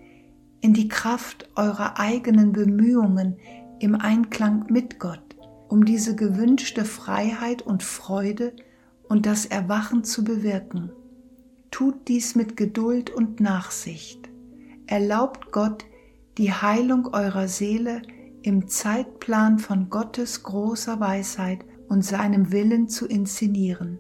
in 0.60 0.72
die 0.72 0.86
Kraft 0.86 1.48
eurer 1.56 1.98
eigenen 1.98 2.52
Bemühungen 2.52 3.36
im 3.80 3.96
Einklang 3.96 4.66
mit 4.70 5.00
Gott, 5.00 5.34
um 5.66 5.84
diese 5.84 6.14
gewünschte 6.14 6.84
Freiheit 6.84 7.60
und 7.62 7.82
Freude 7.82 8.52
und 9.08 9.26
das 9.26 9.46
Erwachen 9.46 10.04
zu 10.04 10.22
bewirken. 10.22 10.92
Tut 11.72 12.06
dies 12.06 12.36
mit 12.36 12.56
Geduld 12.56 13.10
und 13.10 13.40
Nachsicht. 13.40 14.30
Erlaubt 14.86 15.50
Gott 15.50 15.84
die 16.38 16.52
Heilung 16.52 17.12
eurer 17.12 17.48
Seele 17.48 18.00
im 18.42 18.68
Zeitplan 18.68 19.58
von 19.58 19.90
Gottes 19.90 20.44
großer 20.44 21.00
Weisheit 21.00 21.64
und 21.88 22.04
seinem 22.04 22.52
Willen 22.52 22.88
zu 22.88 23.06
inszenieren. 23.06 23.98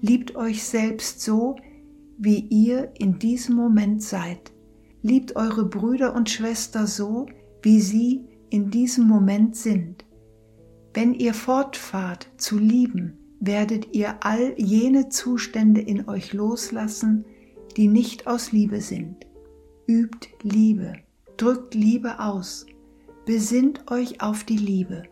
Liebt 0.00 0.36
euch 0.36 0.64
selbst 0.64 1.20
so, 1.20 1.56
wie 2.18 2.40
ihr 2.40 2.92
in 2.98 3.18
diesem 3.18 3.56
Moment 3.56 4.02
seid. 4.02 4.52
Liebt 5.02 5.36
eure 5.36 5.64
Brüder 5.64 6.14
und 6.14 6.30
Schwester 6.30 6.86
so, 6.86 7.26
wie 7.62 7.80
sie 7.80 8.24
in 8.50 8.70
diesem 8.70 9.06
Moment 9.06 9.56
sind. 9.56 10.04
Wenn 10.92 11.14
ihr 11.14 11.34
fortfahrt 11.34 12.28
zu 12.36 12.58
lieben, 12.58 13.18
werdet 13.40 13.94
ihr 13.94 14.16
all 14.20 14.54
jene 14.56 15.08
Zustände 15.08 15.80
in 15.80 16.08
euch 16.08 16.32
loslassen, 16.32 17.24
die 17.76 17.88
nicht 17.88 18.26
aus 18.26 18.52
Liebe 18.52 18.80
sind. 18.80 19.26
Übt 19.86 20.28
Liebe, 20.42 20.94
drückt 21.36 21.74
Liebe 21.74 22.20
aus, 22.20 22.66
besinnt 23.26 23.90
euch 23.90 24.20
auf 24.22 24.44
die 24.44 24.56
Liebe. 24.56 25.02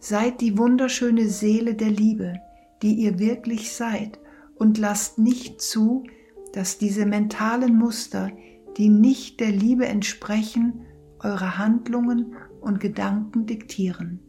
Seid 0.00 0.40
die 0.40 0.56
wunderschöne 0.56 1.28
Seele 1.28 1.74
der 1.74 1.90
Liebe, 1.90 2.40
die 2.82 2.94
ihr 2.94 3.18
wirklich 3.18 3.72
seid, 3.72 4.18
und 4.56 4.78
lasst 4.78 5.18
nicht 5.18 5.60
zu, 5.60 6.04
dass 6.52 6.78
diese 6.78 7.06
mentalen 7.06 7.76
Muster, 7.76 8.30
die 8.76 8.88
nicht 8.88 9.40
der 9.40 9.50
Liebe 9.50 9.86
entsprechen, 9.86 10.86
eure 11.20 11.58
Handlungen 11.58 12.34
und 12.60 12.80
Gedanken 12.80 13.46
diktieren. 13.46 14.20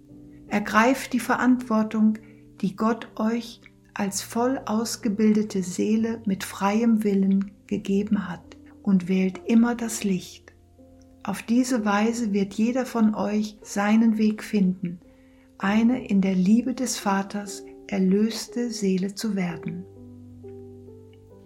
Ergreift 0.48 1.14
die 1.14 1.20
Verantwortung, 1.20 2.18
die 2.60 2.76
Gott 2.76 3.08
euch 3.16 3.62
als 3.94 4.22
voll 4.22 4.60
ausgebildete 4.66 5.64
Seele 5.64 6.22
mit 6.26 6.44
freiem 6.44 7.04
Willen 7.04 7.52
gegeben 7.68 8.30
hat 8.30 8.58
und 8.84 9.08
wählt 9.08 9.42
immer 9.46 9.76
das 9.76 10.04
Licht. 10.04 10.54
Auf 11.24 11.44
diese 11.44 11.86
Weise 11.86 12.34
wird 12.34 12.54
jeder 12.54 12.86
von 12.86 13.16
euch 13.16 13.58
seinen 13.62 14.18
Weg 14.18 14.44
finden, 14.44 15.00
eine 15.64 16.08
in 16.08 16.22
der 16.22 16.34
Liebe 16.34 16.74
des 16.74 16.98
Vaters 16.98 17.64
erlöste 17.88 18.72
Seele 18.72 19.14
zu 19.14 19.36
werden. 19.36 19.86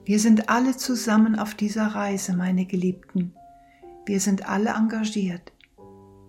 Wir 0.06 0.20
sind 0.20 0.50
alle 0.50 0.78
zusammen 0.78 1.38
auf 1.38 1.54
dieser 1.56 1.88
Reise, 1.88 2.36
meine 2.36 2.66
Geliebten. 2.66 3.34
Wir 4.06 4.22
sind 4.22 4.48
alle 4.48 4.70
engagiert. 4.70 5.52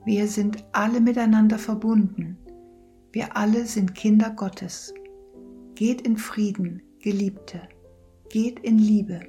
Wir 0.04 0.26
sind 0.26 0.64
alle 0.72 1.00
miteinander 1.00 1.58
verbunden. 1.58 2.36
Wir 3.12 3.36
alle 3.36 3.66
sind 3.66 3.94
Kinder 3.94 4.30
Gottes. 4.30 4.92
Geht 5.76 6.00
in 6.00 6.16
Frieden, 6.16 6.82
Geliebte. 7.00 7.60
Geht 8.30 8.58
in 8.60 8.78
Liebe. 8.78 9.20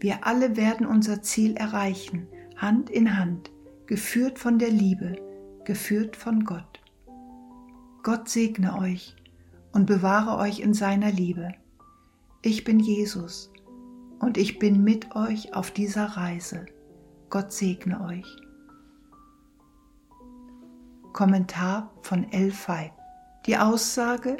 Wir 0.00 0.26
alle 0.26 0.56
werden 0.56 0.84
unser 0.86 1.22
Ziel 1.22 1.56
erreichen, 1.56 2.26
Hand 2.56 2.90
in 2.90 3.16
Hand, 3.16 3.50
geführt 3.86 4.38
von 4.38 4.58
der 4.58 4.70
Liebe, 4.70 5.16
geführt 5.64 6.16
von 6.16 6.44
Gott. 6.44 6.83
Gott 8.04 8.28
segne 8.28 8.78
euch 8.78 9.16
und 9.72 9.86
bewahre 9.86 10.36
euch 10.36 10.60
in 10.60 10.74
seiner 10.74 11.10
Liebe. 11.10 11.54
Ich 12.42 12.62
bin 12.62 12.78
Jesus 12.78 13.50
und 14.18 14.36
ich 14.36 14.58
bin 14.58 14.84
mit 14.84 15.16
euch 15.16 15.54
auf 15.54 15.70
dieser 15.70 16.04
Reise. 16.04 16.66
Gott 17.30 17.50
segne 17.50 18.04
euch. 18.04 18.26
Kommentar 21.14 21.94
von 22.02 22.30
L. 22.30 22.50
Feib 22.50 22.92
die 23.46 23.56
Aussage, 23.56 24.36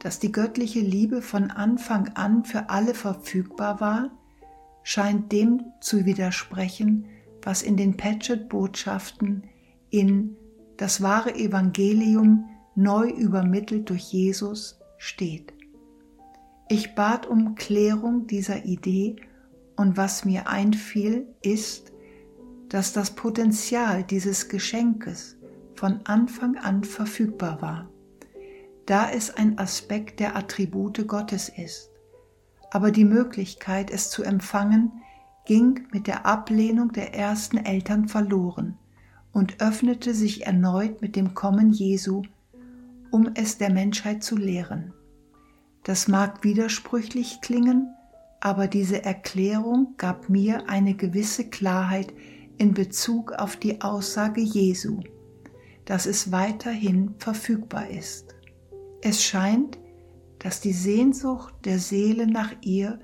dass 0.00 0.18
die 0.18 0.32
göttliche 0.32 0.80
Liebe 0.80 1.22
von 1.22 1.52
Anfang 1.52 2.08
an 2.16 2.44
für 2.44 2.70
alle 2.70 2.92
verfügbar 2.92 3.80
war, 3.80 4.10
scheint 4.82 5.30
dem 5.30 5.62
zu 5.80 6.06
widersprechen, 6.06 7.06
was 7.40 7.62
in 7.62 7.76
den 7.76 7.96
Patchett-Botschaften 7.96 9.44
in 9.90 10.34
das 10.76 11.02
wahre 11.02 11.36
Evangelium 11.36 12.48
neu 12.76 13.08
übermittelt 13.08 13.90
durch 13.90 14.12
Jesus 14.12 14.78
steht. 14.98 15.52
Ich 16.68 16.94
bat 16.94 17.26
um 17.26 17.54
Klärung 17.54 18.26
dieser 18.26 18.64
Idee 18.64 19.16
und 19.76 19.96
was 19.96 20.24
mir 20.24 20.48
einfiel, 20.48 21.26
ist, 21.42 21.92
dass 22.68 22.92
das 22.92 23.10
Potenzial 23.10 24.02
dieses 24.02 24.48
Geschenkes 24.48 25.36
von 25.74 26.00
Anfang 26.04 26.56
an 26.56 26.84
verfügbar 26.84 27.60
war 27.60 27.88
da 28.86 29.10
es 29.10 29.36
ein 29.36 29.58
Aspekt 29.58 30.20
der 30.20 30.36
Attribute 30.36 31.06
Gottes 31.06 31.48
ist. 31.48 31.90
Aber 32.70 32.90
die 32.90 33.04
Möglichkeit, 33.04 33.90
es 33.90 34.10
zu 34.10 34.22
empfangen, 34.22 34.92
ging 35.44 35.86
mit 35.92 36.06
der 36.06 36.24
Ablehnung 36.24 36.92
der 36.92 37.14
ersten 37.14 37.58
Eltern 37.58 38.08
verloren 38.08 38.78
und 39.32 39.60
öffnete 39.60 40.14
sich 40.14 40.46
erneut 40.46 41.02
mit 41.02 41.14
dem 41.16 41.34
Kommen 41.34 41.70
Jesu, 41.70 42.22
um 43.10 43.30
es 43.34 43.58
der 43.58 43.72
Menschheit 43.72 44.22
zu 44.22 44.36
lehren. 44.36 44.92
Das 45.84 46.08
mag 46.08 46.42
widersprüchlich 46.42 47.40
klingen, 47.40 47.94
aber 48.40 48.66
diese 48.66 49.04
Erklärung 49.04 49.94
gab 49.96 50.28
mir 50.28 50.68
eine 50.68 50.94
gewisse 50.94 51.48
Klarheit 51.48 52.12
in 52.58 52.74
Bezug 52.74 53.32
auf 53.32 53.56
die 53.56 53.80
Aussage 53.80 54.40
Jesu, 54.40 55.00
dass 55.84 56.06
es 56.06 56.32
weiterhin 56.32 57.14
verfügbar 57.18 57.88
ist. 57.88 58.34
Es 59.02 59.22
scheint, 59.22 59.78
dass 60.38 60.60
die 60.60 60.72
Sehnsucht 60.72 61.54
der 61.64 61.78
Seele 61.78 62.26
nach 62.26 62.52
ihr 62.62 62.98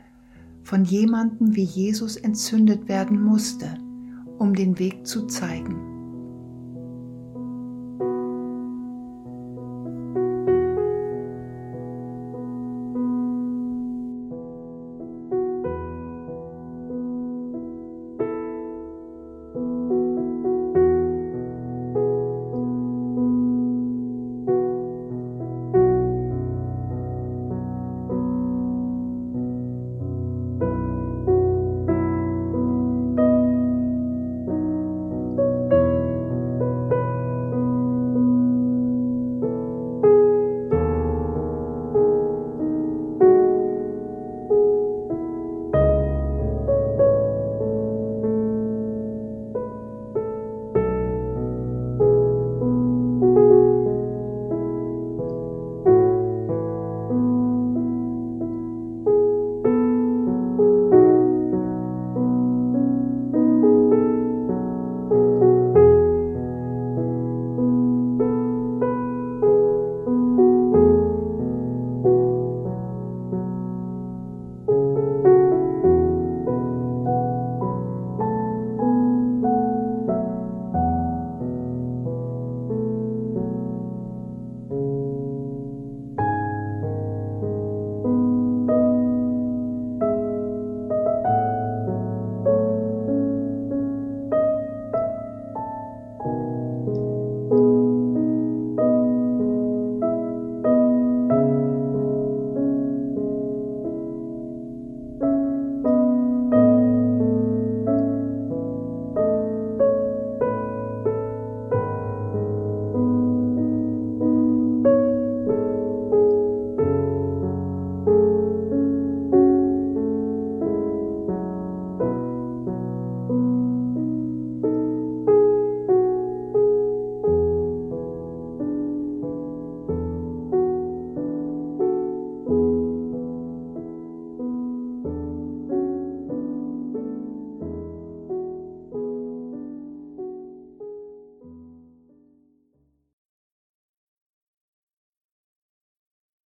von 0.65 0.85
jemandem 0.85 1.55
wie 1.55 1.65
Jesus 1.65 2.17
entzündet 2.17 2.89
werden 2.89 3.21
musste, 3.21 3.79
um 4.39 4.55
den 4.55 4.79
Weg 4.79 5.07
zu 5.07 5.27
zeigen. 5.27 5.92